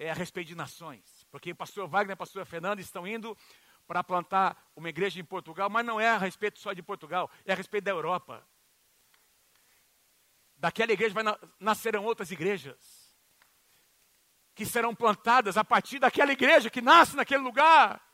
É 0.00 0.10
a 0.10 0.14
respeito 0.14 0.46
de 0.46 0.54
nações, 0.54 1.26
porque 1.28 1.50
o 1.50 1.56
pastor 1.56 1.88
Wagner 1.88 2.10
e 2.10 2.14
a 2.14 2.16
pastora 2.16 2.44
Fernanda 2.44 2.80
estão 2.80 3.04
indo 3.04 3.36
para 3.88 4.04
plantar 4.04 4.70
uma 4.76 4.90
igreja 4.90 5.18
em 5.18 5.24
Portugal, 5.24 5.70
mas 5.70 5.84
não 5.84 5.98
é 5.98 6.10
a 6.10 6.18
respeito 6.18 6.58
só 6.58 6.74
de 6.74 6.82
Portugal, 6.82 7.30
é 7.46 7.52
a 7.54 7.56
respeito 7.56 7.84
da 7.84 7.90
Europa. 7.90 8.46
Daquela 10.54 10.92
igreja 10.92 11.14
vai 11.14 11.22
na, 11.22 11.38
nascerão 11.58 12.04
outras 12.04 12.30
igrejas 12.30 13.08
que 14.54 14.66
serão 14.66 14.94
plantadas 14.94 15.56
a 15.56 15.64
partir 15.64 15.98
daquela 15.98 16.32
igreja 16.32 16.68
que 16.68 16.82
nasce 16.82 17.16
naquele 17.16 17.42
lugar. 17.42 18.04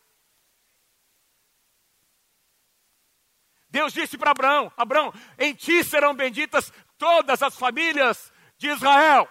Deus 3.69 3.93
disse 3.93 4.17
para 4.17 4.31
Abraão: 4.31 4.73
Abraão, 4.77 5.13
em 5.37 5.55
ti 5.55 5.83
serão 5.83 6.15
benditas 6.15 6.73
todas 6.97 7.43
as 7.43 7.59
famílias 7.59 8.33
de 8.57 8.69
Israel, 8.69 9.29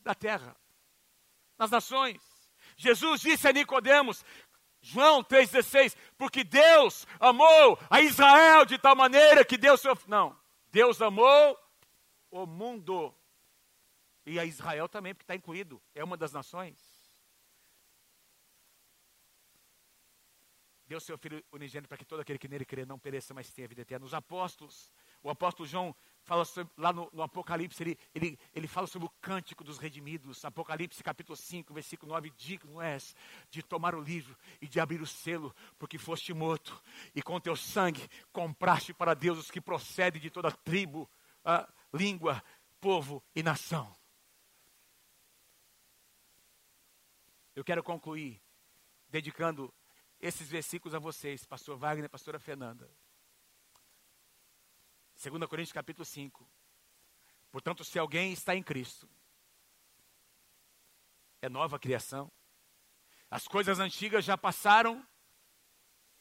da 0.00 0.14
terra, 0.14 0.56
nas 1.56 1.70
nações. 1.70 2.29
Jesus 2.80 3.20
disse 3.20 3.46
a 3.46 3.52
Nicodemos, 3.52 4.24
João 4.80 5.22
3,16, 5.22 5.94
porque 6.16 6.42
Deus 6.42 7.06
amou 7.18 7.78
a 7.90 8.00
Israel 8.00 8.64
de 8.64 8.78
tal 8.78 8.96
maneira 8.96 9.44
que 9.44 9.58
Deus. 9.58 9.82
Não, 10.06 10.34
Deus 10.70 11.00
amou 11.02 11.58
o 12.30 12.46
mundo. 12.46 13.14
E 14.24 14.38
a 14.38 14.46
Israel 14.46 14.88
também, 14.88 15.12
porque 15.12 15.24
está 15.24 15.34
incluído, 15.34 15.80
é 15.94 16.02
uma 16.02 16.16
das 16.16 16.32
nações. 16.32 16.78
Deu 20.86 21.00
seu 21.00 21.18
Filho 21.18 21.44
unigênito 21.52 21.86
para 21.88 21.98
que 21.98 22.04
todo 22.04 22.20
aquele 22.20 22.38
que 22.38 22.48
nele 22.48 22.64
crê 22.64 22.86
não 22.86 22.98
pereça, 22.98 23.34
mas 23.34 23.52
tenha 23.52 23.68
vida 23.68 23.82
eterna. 23.82 24.06
Os 24.06 24.14
apóstolos, 24.14 24.90
o 25.22 25.28
apóstolo 25.28 25.68
João 25.68 25.94
fala 26.22 26.44
sobre, 26.44 26.72
lá 26.76 26.92
no, 26.92 27.10
no, 27.12 27.22
Apocalipse, 27.22 27.82
ele, 27.82 27.98
ele, 28.14 28.38
ele 28.54 28.66
fala 28.66 28.86
sobre 28.86 29.06
o 29.06 29.12
cântico 29.20 29.64
dos 29.64 29.78
redimidos. 29.78 30.44
Apocalipse 30.44 31.02
capítulo 31.02 31.36
5, 31.36 31.72
versículo 31.72 32.12
9, 32.12 32.30
digno 32.36 32.80
és 32.80 33.14
de 33.50 33.62
tomar 33.62 33.94
o 33.94 34.00
livro 34.00 34.36
e 34.60 34.68
de 34.68 34.78
abrir 34.80 35.00
o 35.00 35.06
selo, 35.06 35.54
porque 35.78 35.98
foste 35.98 36.32
morto, 36.32 36.80
e 37.14 37.22
com 37.22 37.40
teu 37.40 37.56
sangue 37.56 38.08
compraste 38.32 38.92
para 38.92 39.14
Deus 39.14 39.38
os 39.38 39.50
que 39.50 39.60
procedem 39.60 40.20
de 40.20 40.30
toda 40.30 40.50
tribo, 40.50 41.10
a, 41.44 41.68
língua, 41.92 42.42
povo 42.80 43.22
e 43.34 43.42
nação. 43.42 43.94
Eu 47.54 47.64
quero 47.64 47.82
concluir 47.82 48.40
dedicando 49.08 49.72
esses 50.20 50.48
versículos 50.48 50.94
a 50.94 50.98
vocês, 50.98 51.44
pastor 51.44 51.76
Wagner 51.76 52.08
pastora 52.08 52.38
Fernanda. 52.38 52.88
2 55.22 55.46
Coríntios 55.46 55.72
capítulo 55.72 56.02
5. 56.02 56.50
Portanto, 57.50 57.84
se 57.84 57.98
alguém 57.98 58.32
está 58.32 58.56
em 58.56 58.62
Cristo, 58.62 59.06
é 61.42 61.48
nova 61.48 61.78
criação. 61.78 62.32
As 63.30 63.46
coisas 63.46 63.78
antigas 63.78 64.24
já 64.24 64.38
passaram, 64.38 65.06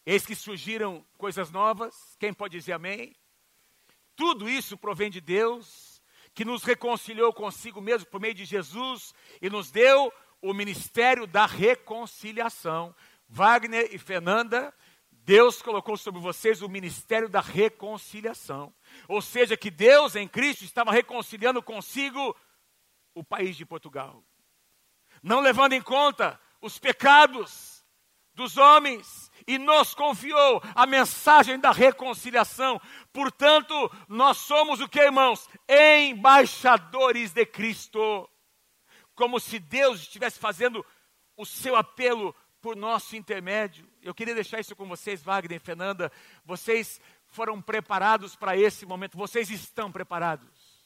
eis 0.06 0.26
que 0.26 0.36
surgiram 0.36 1.06
coisas 1.18 1.50
novas. 1.50 2.18
Quem 2.20 2.34
pode 2.34 2.58
dizer 2.58 2.74
amém? 2.74 3.16
Tudo 4.18 4.50
isso 4.50 4.78
provém 4.78 5.10
de 5.10 5.22
Deus, 5.22 6.02
que 6.34 6.44
nos 6.44 6.64
reconciliou 6.64 7.34
consigo 7.34 7.80
mesmo 7.80 8.10
por 8.10 8.20
meio 8.20 8.34
de 8.34 8.44
Jesus 8.44 9.14
e 9.42 9.50
nos 9.50 9.72
deu 9.72 10.12
o 10.42 10.54
ministério 10.54 11.26
da 11.26 11.46
reconciliação. 11.46 12.94
Wagner 13.30 13.94
e 13.94 13.98
Fernanda, 13.98 14.74
Deus 15.30 15.62
colocou 15.62 15.96
sobre 15.96 16.20
vocês 16.20 16.64
o 16.64 16.68
ministério 16.68 17.30
da 17.30 17.40
reconciliação. 17.40 18.74
Ou 19.08 19.22
seja, 19.22 19.56
que 19.56 19.70
Deus 19.70 20.16
em 20.16 20.28
Cristo 20.28 20.66
estava 20.66 20.92
reconciliando 20.92 21.62
consigo 21.62 22.36
o 23.14 23.24
país 23.24 23.56
de 23.56 23.64
Portugal. 23.64 24.24
Não 25.22 25.40
levando 25.40 25.74
em 25.74 25.84
conta 25.84 26.42
os 26.60 26.80
pecados 26.80 27.86
dos 28.34 28.58
homens 28.58 29.30
e 29.46 29.60
nos 29.60 29.94
confiou 29.94 30.64
a 30.74 30.88
mensagem 30.88 31.60
da 31.60 31.72
reconciliação. 31.72 32.82
Portanto, 33.14 33.76
nós 34.08 34.38
somos 34.38 34.82
o 34.82 34.90
que, 34.90 35.00
irmãos? 35.00 35.48
Embaixadores 35.70 37.34
de 37.34 37.46
Cristo. 37.46 38.28
Como 39.14 39.40
se 39.40 39.60
Deus 39.60 40.00
estivesse 40.00 40.40
fazendo 40.40 40.84
o 41.38 41.46
seu 41.46 41.76
apelo 41.76 42.36
por 42.60 42.76
nosso 42.76 43.16
intermédio. 43.16 43.89
Eu 44.02 44.14
queria 44.14 44.34
deixar 44.34 44.60
isso 44.60 44.76
com 44.76 44.88
vocês, 44.88 45.22
Wagner 45.22 45.58
e 45.58 45.64
Fernanda. 45.64 46.12
Vocês 46.46 47.02
foram 47.28 47.62
preparados 47.62 48.36
para 48.36 48.58
esse 48.58 48.86
momento, 48.86 49.18
vocês 49.18 49.50
estão 49.50 49.92
preparados. 49.92 50.80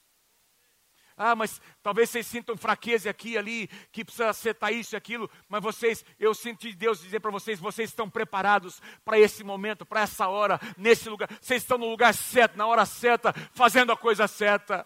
Ah, 1.16 1.36
mas 1.36 1.60
talvez 1.80 2.10
vocês 2.10 2.26
sintam 2.26 2.56
fraqueza 2.56 3.08
aqui 3.08 3.38
ali, 3.38 3.68
que 3.92 4.04
precisa 4.04 4.30
acertar 4.30 4.72
isso 4.72 4.94
e 4.94 4.96
aquilo, 4.96 5.30
mas 5.48 5.62
vocês, 5.62 6.04
eu 6.18 6.34
senti 6.34 6.74
Deus 6.74 7.00
dizer 7.00 7.20
para 7.20 7.30
vocês, 7.30 7.60
vocês 7.60 7.90
estão 7.90 8.10
preparados 8.10 8.82
para 9.04 9.18
esse 9.18 9.44
momento, 9.44 9.86
para 9.86 10.00
essa 10.00 10.26
hora, 10.26 10.58
nesse 10.76 11.08
lugar. 11.08 11.28
Vocês 11.40 11.62
estão 11.62 11.78
no 11.78 11.88
lugar 11.88 12.12
certo, 12.12 12.56
na 12.56 12.66
hora 12.66 12.84
certa, 12.84 13.32
fazendo 13.52 13.92
a 13.92 13.96
coisa 13.96 14.26
certa. 14.26 14.84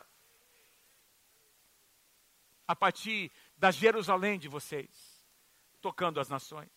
A 2.66 2.76
partir 2.76 3.32
da 3.56 3.70
Jerusalém 3.70 4.38
de 4.38 4.48
vocês, 4.48 4.90
tocando 5.80 6.20
as 6.20 6.28
nações, 6.28 6.68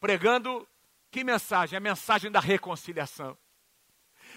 pregando 0.00 0.66
que 1.10 1.24
mensagem? 1.24 1.76
A 1.76 1.80
mensagem 1.80 2.30
da 2.30 2.40
reconciliação. 2.40 3.36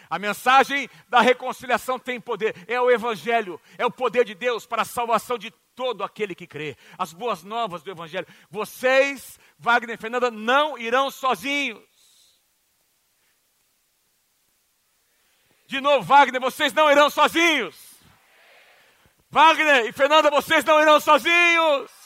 A 0.10 0.18
mensagem 0.18 0.90
da 1.08 1.22
reconciliação 1.22 2.00
tem 2.00 2.20
poder, 2.20 2.56
é 2.68 2.82
o 2.82 2.90
Evangelho, 2.90 3.62
é 3.78 3.86
o 3.86 3.92
poder 3.92 4.26
de 4.26 4.34
Deus 4.34 4.66
para 4.66 4.82
a 4.82 4.86
salvação 4.86 5.38
de 5.38 5.52
todo 5.76 6.04
aquele 6.04 6.34
que 6.34 6.48
crê. 6.48 6.76
As 6.98 7.14
boas 7.14 7.44
novas 7.44 7.84
do 7.84 7.92
Evangelho. 7.92 8.28
Vocês, 8.50 9.40
Wagner 9.58 9.96
e 9.96 10.02
Fernanda, 10.02 10.32
não 10.32 10.78
irão 10.78 11.12
sozinhos. 11.12 11.88
De 15.68 15.80
novo, 15.80 16.04
Wagner, 16.04 16.42
vocês 16.42 16.74
não 16.74 16.90
irão 16.92 17.12
sozinhos. 17.12 17.76
Wagner 19.30 19.86
e 19.86 19.92
Fernanda, 19.92 20.32
vocês 20.32 20.66
não 20.66 20.82
irão 20.82 21.00
sozinhos. 21.00 21.99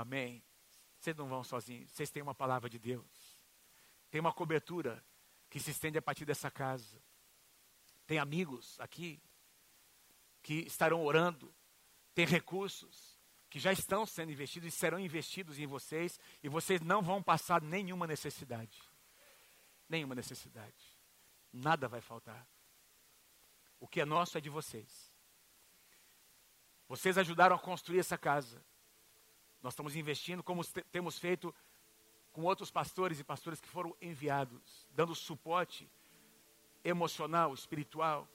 Amém. 0.00 0.42
Vocês 0.98 1.14
não 1.14 1.28
vão 1.28 1.44
sozinhos, 1.44 1.90
vocês 1.92 2.10
têm 2.10 2.22
uma 2.22 2.34
palavra 2.34 2.70
de 2.70 2.78
Deus. 2.78 3.44
Tem 4.10 4.18
uma 4.18 4.32
cobertura 4.32 5.04
que 5.50 5.60
se 5.60 5.70
estende 5.70 5.98
a 5.98 6.02
partir 6.02 6.24
dessa 6.24 6.50
casa. 6.50 7.02
Tem 8.06 8.18
amigos 8.18 8.80
aqui 8.80 9.22
que 10.42 10.60
estarão 10.60 11.04
orando. 11.04 11.54
Tem 12.14 12.24
recursos 12.24 13.20
que 13.50 13.58
já 13.58 13.72
estão 13.72 14.06
sendo 14.06 14.32
investidos 14.32 14.72
e 14.72 14.76
serão 14.76 14.98
investidos 14.98 15.58
em 15.58 15.66
vocês. 15.66 16.18
E 16.42 16.48
vocês 16.48 16.80
não 16.80 17.02
vão 17.02 17.22
passar 17.22 17.60
nenhuma 17.60 18.06
necessidade. 18.06 18.80
Nenhuma 19.86 20.14
necessidade. 20.14 20.98
Nada 21.52 21.88
vai 21.88 22.00
faltar. 22.00 22.48
O 23.78 23.86
que 23.86 24.00
é 24.00 24.06
nosso 24.06 24.38
é 24.38 24.40
de 24.40 24.48
vocês. 24.48 25.12
Vocês 26.88 27.18
ajudaram 27.18 27.54
a 27.54 27.58
construir 27.58 27.98
essa 27.98 28.16
casa. 28.16 28.64
Nós 29.62 29.72
estamos 29.72 29.94
investindo, 29.96 30.42
como 30.42 30.64
temos 30.90 31.18
feito 31.18 31.54
com 32.32 32.42
outros 32.42 32.70
pastores 32.70 33.20
e 33.20 33.24
pastoras 33.24 33.60
que 33.60 33.68
foram 33.68 33.94
enviados, 34.00 34.88
dando 34.92 35.14
suporte 35.14 35.88
emocional, 36.84 37.52
espiritual, 37.52 38.28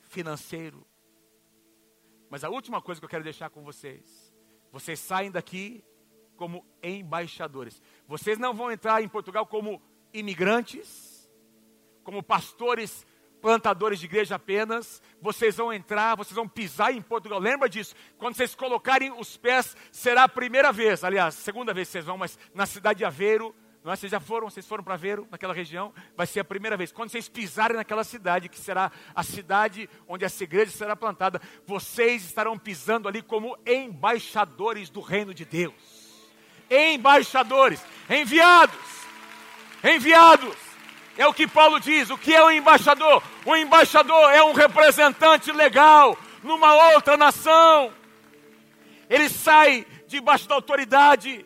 financeiro. 0.00 0.86
Mas 2.30 2.44
a 2.44 2.48
última 2.48 2.82
coisa 2.82 3.00
que 3.00 3.04
eu 3.04 3.08
quero 3.10 3.24
deixar 3.24 3.50
com 3.50 3.62
vocês: 3.62 4.34
vocês 4.72 4.98
saem 4.98 5.30
daqui 5.30 5.84
como 6.36 6.64
embaixadores. 6.82 7.82
Vocês 8.06 8.38
não 8.38 8.54
vão 8.54 8.70
entrar 8.70 9.02
em 9.02 9.08
Portugal 9.08 9.46
como 9.46 9.82
imigrantes, 10.12 11.28
como 12.02 12.22
pastores 12.22 13.06
plantadores 13.40 13.98
de 13.98 14.06
igreja 14.06 14.34
apenas, 14.36 15.02
vocês 15.20 15.56
vão 15.56 15.72
entrar, 15.72 16.16
vocês 16.16 16.34
vão 16.34 16.48
pisar 16.48 16.92
em 16.92 17.00
Portugal. 17.00 17.38
Lembra 17.38 17.68
disso? 17.68 17.94
Quando 18.18 18.36
vocês 18.36 18.54
colocarem 18.54 19.12
os 19.12 19.36
pés, 19.36 19.76
será 19.90 20.24
a 20.24 20.28
primeira 20.28 20.72
vez, 20.72 21.04
aliás, 21.04 21.34
segunda 21.34 21.72
vez 21.72 21.88
vocês 21.88 22.04
vão, 22.04 22.18
mas 22.18 22.38
na 22.54 22.66
cidade 22.66 22.98
de 22.98 23.04
Aveiro, 23.04 23.54
não 23.82 23.92
é? 23.92 23.96
vocês 23.96 24.10
já 24.10 24.20
foram, 24.20 24.50
vocês 24.50 24.66
foram 24.66 24.82
para 24.82 24.94
Aveiro, 24.94 25.26
naquela 25.30 25.54
região, 25.54 25.94
vai 26.16 26.26
ser 26.26 26.40
a 26.40 26.44
primeira 26.44 26.76
vez. 26.76 26.92
Quando 26.92 27.10
vocês 27.10 27.28
pisarem 27.28 27.76
naquela 27.76 28.04
cidade, 28.04 28.48
que 28.48 28.58
será 28.58 28.90
a 29.14 29.22
cidade 29.22 29.88
onde 30.06 30.24
essa 30.24 30.42
igreja 30.44 30.72
será 30.72 30.96
plantada, 30.96 31.40
vocês 31.66 32.24
estarão 32.24 32.58
pisando 32.58 33.08
ali 33.08 33.22
como 33.22 33.56
embaixadores 33.66 34.90
do 34.90 35.00
reino 35.00 35.32
de 35.32 35.44
Deus. 35.44 35.74
Embaixadores, 36.70 37.82
enviados, 38.10 38.76
enviados 39.82 40.67
é 41.18 41.26
o 41.26 41.34
que 41.34 41.48
Paulo 41.48 41.80
diz. 41.80 42.08
O 42.10 42.16
que 42.16 42.32
é 42.32 42.42
o 42.42 42.50
embaixador? 42.50 43.22
O 43.44 43.56
embaixador 43.56 44.30
é 44.30 44.42
um 44.42 44.52
representante 44.52 45.50
legal 45.50 46.16
numa 46.44 46.92
outra 46.92 47.16
nação. 47.16 47.92
Ele 49.10 49.28
sai 49.28 49.84
debaixo 50.06 50.48
da 50.48 50.54
autoridade, 50.54 51.44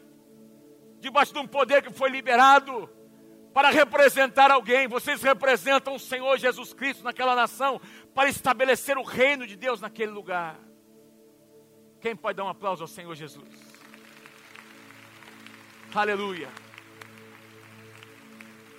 debaixo 1.01 1.33
de 1.33 1.39
um 1.39 1.47
poder 1.47 1.83
que 1.83 1.91
foi 1.91 2.11
liberado 2.11 2.89
para 3.55 3.70
representar 3.70 4.51
alguém. 4.51 4.87
Vocês 4.87 5.23
representam 5.23 5.95
o 5.95 5.99
Senhor 5.99 6.37
Jesus 6.39 6.75
Cristo 6.75 7.03
naquela 7.03 7.35
nação 7.35 7.81
para 8.14 8.29
estabelecer 8.29 8.99
o 8.99 9.03
reino 9.03 9.47
de 9.47 9.57
Deus 9.57 9.81
naquele 9.81 10.12
lugar. 10.12 10.59
Quem 11.99 12.14
pode 12.14 12.37
dar 12.37 12.45
um 12.45 12.49
aplauso 12.49 12.83
ao 12.83 12.89
Senhor 12.89 13.14
Jesus? 13.14 13.49
Aleluia. 15.95 16.51